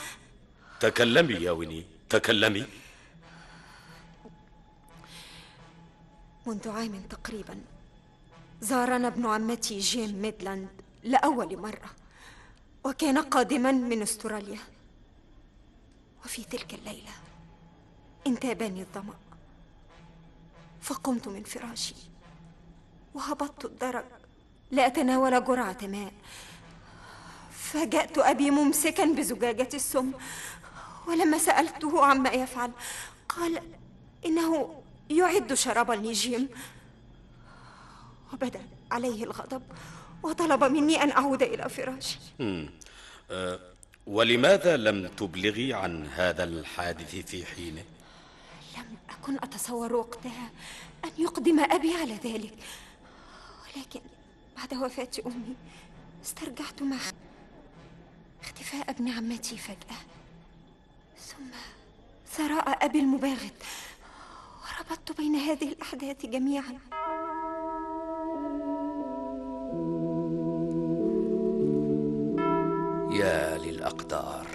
[0.81, 2.67] تكلمي يا ويني تكلمي.
[6.47, 7.61] منذ عام تقريبا
[8.61, 10.69] زارنا ابن عمتي جيم ميدلاند
[11.05, 12.04] لأول مرة.
[12.85, 14.59] وكان قادما من استراليا.
[16.25, 17.11] وفي تلك الليلة
[18.27, 19.15] انتابني الظمأ.
[20.83, 21.95] فقمت من فراشي.
[23.15, 24.05] وهبطت الدرج.
[24.71, 26.13] لأتناول جرعة ماء.
[27.53, 30.13] ففاجأت أبي ممسكا بزجاجة السم.
[31.07, 32.73] ولما سألته عما يفعل
[33.29, 33.63] قال
[34.27, 36.49] إنه يعد شرابا لجيم
[38.33, 39.63] وبدأ عليه الغضب.
[40.25, 42.19] وطلب مني أن أعود إلى فراشي.
[43.31, 43.61] أه
[44.07, 47.85] ولماذا لم تبلغي عن هذا الحادث في حينه؟
[48.77, 50.51] لم أكن أتصور وقتها
[51.05, 52.55] أن يقدم أبي على ذلك.
[53.65, 54.01] ولكن
[54.57, 55.57] بعد وفاة أمي
[56.25, 56.97] استرجعت مع
[58.43, 60.01] اختفاء ابن عمتي فجأة.
[61.19, 61.51] ثم
[62.33, 63.55] ثراء أبي المباغت.
[64.63, 66.79] وربطت بين هذه الأحداث جميعا.
[73.15, 74.47] يا للأقدار.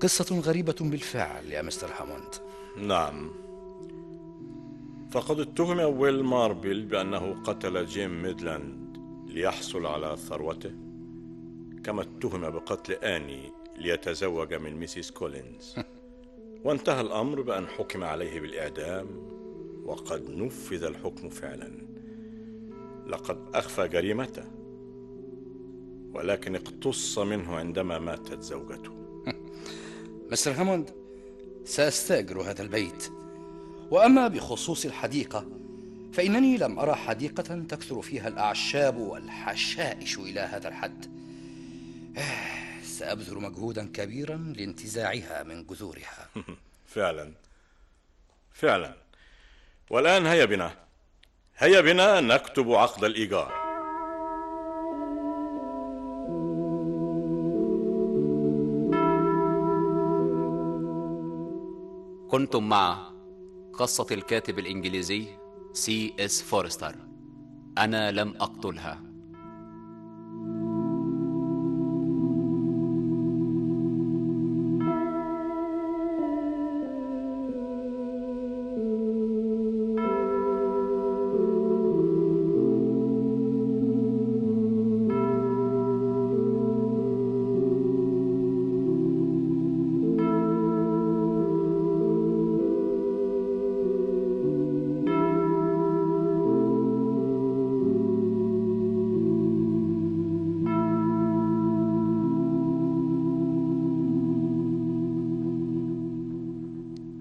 [0.00, 2.34] قصة غريبة بالفعل يا مستر هاموند
[2.76, 3.30] نعم.
[5.10, 10.72] فقد اتهم ويل ماربل بأنه قتل جيم ميدلاند ليحصل على ثروته
[11.84, 15.74] كما اتهم بقتل آني ليتزوج من ميسيس كولينز.
[16.64, 19.06] وانتهى الأمر بأن حكم عليه بالإعدام
[19.84, 21.70] وقد نفذ الحكم فعلا.
[23.06, 24.44] لقد أخفى جريمته.
[26.14, 28.92] ولكن اقتص منه عندما ماتت زوجته.
[30.30, 30.90] مستر هاموند
[31.64, 33.12] سأستأجر هذا البيت.
[33.90, 35.46] وأما بخصوص الحديقة
[36.12, 41.06] فإنني لم أرى حديقة تكثر فيها الأعشاب والحشائش إلى هذا الحد.
[42.98, 46.28] سأبذل مجهودا كبيرا لانتزاعها من جذورها.
[46.94, 47.32] فعلا.
[48.52, 48.94] فعلا.
[49.90, 50.74] والآن هيا بنا.
[51.58, 53.67] هيا بنا نكتب عقد الإيجار.
[62.28, 63.12] كنتم مع
[63.72, 65.26] قصة الكاتب الإنجليزي
[65.72, 66.96] سي إس فورستر.
[67.78, 69.07] أنا لم أقتلها.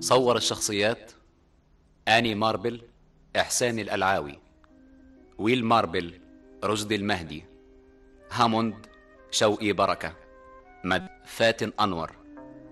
[0.07, 1.11] صور الشخصيات.
[2.07, 2.81] آني ماربل
[3.35, 4.39] إحسان الألعاوي.
[5.37, 6.19] ويل ماربل
[6.63, 7.43] رشدي المهدي.
[8.31, 8.85] هاموند
[9.31, 10.13] شوقي بركة.
[10.83, 12.11] مد فاتن أنور.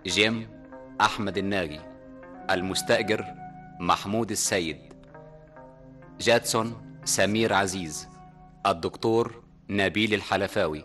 [0.05, 0.49] جيم
[1.01, 1.79] أحمد الناجي
[2.49, 3.25] المستأجر
[3.79, 4.93] محمود السيد.
[6.19, 8.07] جاتسون سمير عزيز.
[8.65, 10.83] الدكتور نبيل الحلفاوي.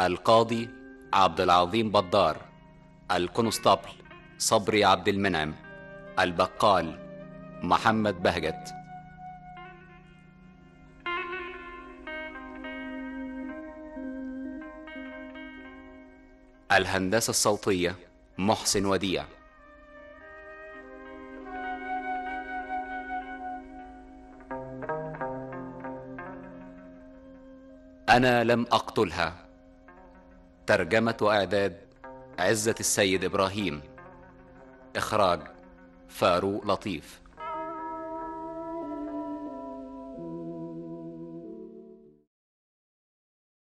[0.00, 0.68] القاضي
[1.12, 2.36] عبد العظيم بدار
[3.10, 3.90] الكونستابل
[4.38, 5.65] صبري عبد المنعم.
[6.18, 6.98] البقال
[7.62, 8.74] محمد بهجت.
[16.72, 17.94] الهندسة الصوتية
[18.38, 19.24] محسن وديع.
[28.08, 29.34] أنا لم أقتلها.
[30.66, 31.76] ترجمة وإعداد
[32.38, 33.82] عزة السيد إبراهيم.
[34.96, 35.55] إخراج
[36.08, 37.20] فاروق لطيف.